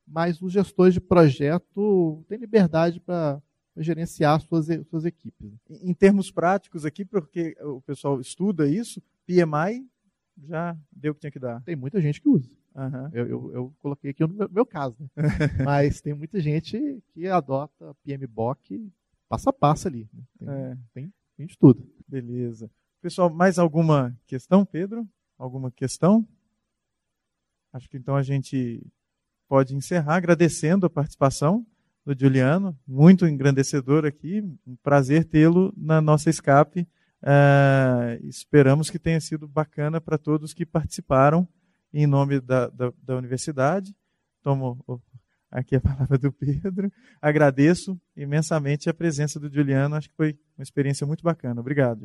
[0.07, 3.43] mas os gestores de projeto têm liberdade para
[3.77, 5.53] gerenciar suas, suas equipes.
[5.69, 9.87] Em termos práticos aqui, porque o pessoal estuda isso, PMI
[10.45, 11.63] já deu o que tinha que dar.
[11.63, 12.51] Tem muita gente que usa.
[12.75, 13.09] Uhum.
[13.13, 14.99] Eu, eu, eu, coloquei aqui no meu, caso.
[15.01, 15.09] Né?
[15.65, 18.93] Mas tem muita gente que adota PMBOK
[19.29, 20.09] passo a passo ali.
[20.13, 20.23] Né?
[20.39, 20.79] Tem, é.
[20.93, 21.89] tem, tem de tudo.
[22.07, 22.71] Beleza.
[23.01, 25.09] Pessoal, mais alguma questão, Pedro?
[25.39, 26.27] Alguma questão?
[27.73, 28.87] Acho que então a gente
[29.49, 31.65] pode encerrar agradecendo a participação
[32.05, 36.87] do Juliano, muito engrandecedor aqui, um prazer tê-lo na nossa escape.
[37.23, 41.49] Uh, esperamos que tenha sido bacana para todos que participaram
[41.93, 43.95] em nome da, da, da universidade.
[44.43, 44.85] Tomo
[45.51, 46.93] aqui a palavra do Pedro.
[47.21, 51.61] Agradeço imensamente a presença do Juliano, acho que foi uma experiência muito bacana.
[51.61, 52.05] Obrigado.